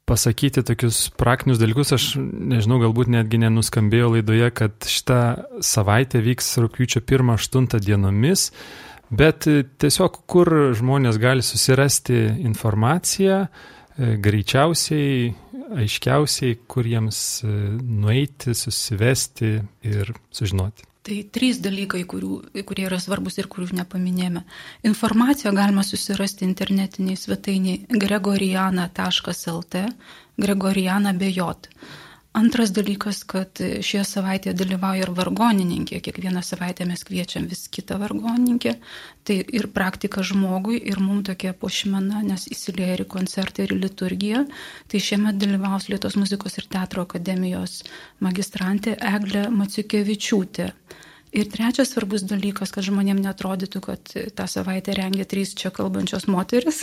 pasakyti 0.10 0.64
tokius 0.66 1.10
praktinius 1.20 1.60
dalykus, 1.62 1.92
aš 1.96 2.06
nežinau, 2.20 2.80
galbūt 2.82 3.12
netgi 3.14 3.40
nenuskambėjo 3.44 4.16
laidoje, 4.16 4.48
kad 4.56 4.88
šitą 4.88 5.20
savaitę 5.64 6.24
vyks 6.24 6.56
rūpiučio 6.64 7.04
1-8 7.06 7.78
dienomis, 7.86 8.50
bet 9.12 9.46
tiesiog 9.84 10.24
kur 10.32 10.52
žmonės 10.78 11.20
gali 11.22 11.46
susirasti 11.46 12.26
informaciją, 12.42 13.46
greičiausiai, 14.02 15.32
aiškiausiai, 15.82 16.58
kur 16.68 16.88
jiems 16.88 17.20
e, 17.44 17.52
nueiti, 17.82 18.56
susivesti 18.58 19.58
ir 19.88 20.14
sužinoti. 20.34 20.88
Tai 21.02 21.16
trys 21.34 21.58
dalykai, 21.64 22.04
kurių, 22.06 22.36
kurie 22.70 22.86
yra 22.86 23.00
svarbus 23.02 23.40
ir 23.42 23.48
kurių 23.50 23.72
nepaminėjome. 23.80 24.44
Informaciją 24.86 25.54
galima 25.58 25.82
susirasti 25.86 26.46
internetiniai 26.46 27.18
svetainiai 27.18 27.98
gregoriana.lt, 28.04 29.82
gregoriana 30.46 31.16
be 31.18 31.32
jot. 31.34 31.72
Antras 32.32 32.70
dalykas, 32.72 33.26
kad 33.28 33.60
šioje 33.60 34.06
savaitėje 34.08 34.54
dalyvauja 34.56 35.04
ir 35.04 35.10
vargonininkė. 35.18 35.98
Kiekvieną 36.06 36.40
savaitę 36.48 36.86
mes 36.88 37.04
kviečiam 37.04 37.50
vis 37.52 37.66
kitą 37.68 37.98
vargonininkę. 38.00 38.78
Tai 39.28 39.38
ir 39.60 39.68
praktika 39.76 40.24
žmogui, 40.24 40.80
ir 40.80 41.02
mums 41.04 41.28
tokia 41.28 41.52
pošmena, 41.52 42.22
nes 42.24 42.48
įsilieja 42.56 43.02
ir 43.02 43.06
koncertai, 43.12 43.68
ir 43.68 43.76
liturgija. 43.76 44.46
Tai 44.88 45.04
šiemet 45.10 45.44
dalyvaus 45.44 45.90
Lietuvos 45.92 46.16
muzikos 46.24 46.56
ir 46.62 46.72
teatro 46.72 47.04
akademijos 47.04 47.82
magistrantė 48.24 48.96
Eglė 49.12 49.50
Maciukevičiūtė. 49.52 50.72
Ir 51.32 51.48
trečias 51.48 51.94
svarbus 51.94 52.26
dalykas, 52.28 52.74
kad 52.76 52.84
žmonėm 52.84 53.22
netrodytų, 53.24 53.80
kad 53.86 54.10
tą 54.36 54.48
savaitę 54.52 54.92
rengia 54.98 55.24
trys 55.24 55.54
čia 55.56 55.70
kalbančios 55.72 56.28
moteris. 56.28 56.82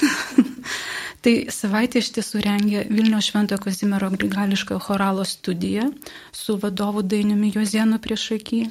tai 1.25 1.35
savaitę 1.53 2.01
iš 2.01 2.15
tiesų 2.17 2.41
rengia 2.47 2.87
Vilnių 2.89 3.21
Šventojo 3.27 3.61
Kazimiero 3.67 4.09
Grigališkojo 4.15 4.81
choralo 4.81 5.27
studija 5.29 5.91
su 6.33 6.57
vadovu 6.63 7.05
Dainiumi 7.05 7.53
Jozienu 7.53 8.01
prieš 8.01 8.31
akį. 8.39 8.63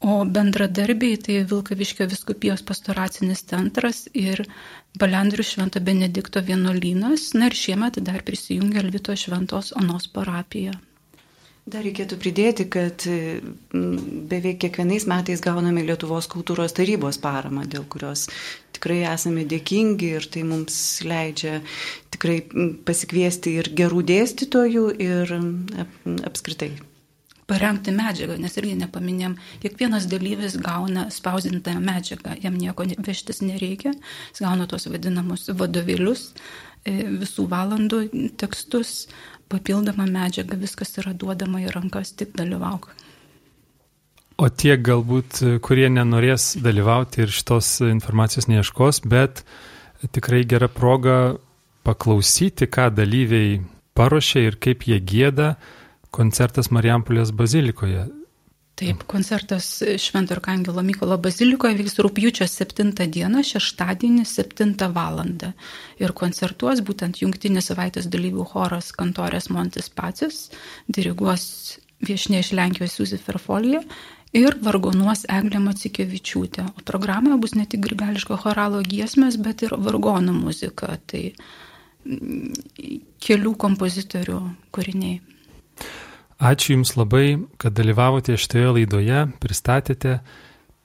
O 0.00 0.24
bendradarbiai 0.24 1.20
tai 1.20 1.40
Vilkaviškio 1.52 2.08
viskupijos 2.08 2.64
pastoracinis 2.64 3.44
centras 3.52 4.04
ir 4.16 4.46
Balendrių 4.96 5.44
Švento 5.44 5.82
Benedikto 5.84 6.40
vienuolynas. 6.40 7.34
Na 7.34 7.50
ir 7.52 7.60
šiemet 7.66 8.00
dar 8.06 8.24
prisijungia 8.24 8.80
Elvito 8.80 9.12
Šventos 9.12 9.74
Onos 9.76 10.08
parapija. 10.08 10.78
Dar 11.68 11.82
reikėtų 11.84 12.16
pridėti, 12.16 12.64
kad 12.72 13.02
beveik 14.30 14.60
kiekvienais 14.62 15.04
metais 15.10 15.42
gauname 15.44 15.82
Lietuvos 15.84 16.28
kultūros 16.32 16.72
tarybos 16.76 17.18
paramą, 17.20 17.66
dėl 17.68 17.84
kurios 17.92 18.28
tikrai 18.76 19.02
esame 19.10 19.44
dėkingi 19.48 20.12
ir 20.16 20.28
tai 20.32 20.46
mums 20.48 20.78
leidžia 21.04 21.58
tikrai 22.14 22.38
pasikviesti 22.88 23.58
ir 23.60 23.72
gerų 23.76 24.04
dėstytojų 24.12 24.84
ir 25.02 25.34
apskritai. 26.30 26.72
Parengti 27.48 27.92
medžiagą, 27.96 28.36
nes 28.40 28.56
irgi 28.60 28.74
nepaminėm, 28.76 29.38
kiekvienas 29.62 30.04
dalyvis 30.08 30.58
gauna 30.60 31.06
spausdintą 31.12 31.78
medžiagą, 31.80 32.34
jam 32.44 32.56
nieko 32.60 32.84
vežtis 33.00 33.40
nereikia, 33.40 33.94
jis 34.32 34.42
gauna 34.44 34.66
tos 34.68 34.84
vadinamus 34.92 35.46
vadovėlius, 35.56 36.26
e, 36.84 36.98
visų 37.22 37.46
valandų 37.48 38.02
tekstus, 38.40 39.06
papildoma 39.48 40.06
medžiaga, 40.08 40.58
viskas 40.60 40.94
yra 41.00 41.14
duodama 41.16 41.62
į 41.64 41.72
rankas, 41.74 42.12
tik 42.16 42.34
dalyvauk. 42.38 42.90
O 44.38 44.46
tie 44.54 44.76
galbūt, 44.78 45.40
kurie 45.66 45.88
nenorės 45.90 46.52
dalyvauti 46.62 47.24
ir 47.24 47.32
šitos 47.34 47.80
informacijos 47.88 48.46
neieškos, 48.46 49.02
bet 49.10 49.42
tikrai 50.14 50.44
gera 50.46 50.68
proga 50.70 51.16
paklausyti, 51.88 52.68
ką 52.70 52.92
dalyviai 52.94 53.58
paruošė 53.98 54.44
ir 54.46 54.60
kaip 54.62 54.86
jie 54.86 55.00
gėda 55.02 55.56
koncertas 56.14 56.70
Marijampolės 56.70 57.32
bazilikoje. 57.34 58.06
Taip, 58.78 59.00
koncertas 59.10 59.82
Švento 59.98 60.36
Arkangelo 60.36 60.84
Mykolo 60.86 61.16
bazilikoje 61.18 61.74
vyks 61.80 61.96
rūpjūčio 62.04 62.46
7 62.46 62.92
dieną, 63.10 63.40
šeštadienį 63.42 64.22
7 64.30 64.76
val. 64.94 65.18
Ir 65.98 66.14
koncertuos 66.20 66.84
būtent 66.86 67.18
jungtinis 67.18 67.72
savaitės 67.72 68.06
dalyvių 68.12 68.46
choras 68.52 68.92
Kantorės 68.94 69.50
Montis 69.50 69.90
Pacis, 69.90 70.44
diriguos 70.86 71.48
viešinė 72.06 72.44
iš 72.44 72.52
Lenkijos 72.54 72.94
Suzi 73.00 73.18
Ferfolija 73.18 73.82
ir 74.36 74.54
vargonuos 74.62 75.24
Eglė 75.26 75.58
Macikevičiūtė. 75.64 76.68
O 76.78 76.84
programoje 76.86 77.40
bus 77.42 77.56
ne 77.58 77.66
tik 77.66 77.82
grigališko 77.82 78.38
choralo 78.44 78.84
giesmės, 78.86 79.40
bet 79.42 79.66
ir 79.66 79.74
vargonų 79.74 80.36
muzika. 80.36 80.94
Tai 81.10 81.24
mm, 82.04 83.02
kelių 83.26 83.56
kompozitorių 83.66 84.42
kūriniai. 84.70 85.18
Ačiū 86.38 86.76
Jums 86.76 86.94
labai, 86.94 87.38
kad 87.58 87.74
dalyvavote 87.74 88.36
šitoje 88.38 88.68
laidoje, 88.76 89.24
pristatėte 89.42 90.20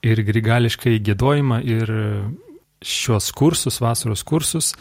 ir 0.02 0.22
grigališkai 0.26 0.96
gėdojimą, 1.06 1.60
ir 1.62 1.92
šios 2.82 3.30
kursus, 3.38 3.78
vasaros 3.84 4.26
kursus. 4.26 4.74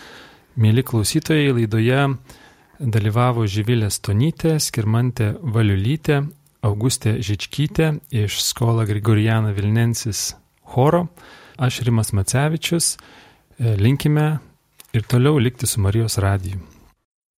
Mėly 0.56 0.84
klausytojai, 0.84 1.52
laidoje 1.58 2.06
dalyvavo 2.80 3.44
Živilė 3.44 3.92
Stonytė, 3.92 4.56
Skirmantė 4.60 5.34
Valiulytė, 5.42 6.22
Augustė 6.64 7.18
Žičkytė 7.20 7.92
iš 8.24 8.40
Skola 8.40 8.88
Grigoriana 8.88 9.52
Vilnensis 9.52 10.32
choro. 10.72 11.08
Aš 11.60 11.82
Rimas 11.84 12.14
Macevičius, 12.16 12.96
linkime 13.60 14.38
ir 14.96 15.04
toliau 15.04 15.36
likti 15.36 15.68
su 15.68 15.84
Marijos 15.84 16.16
radiju. 16.16 16.71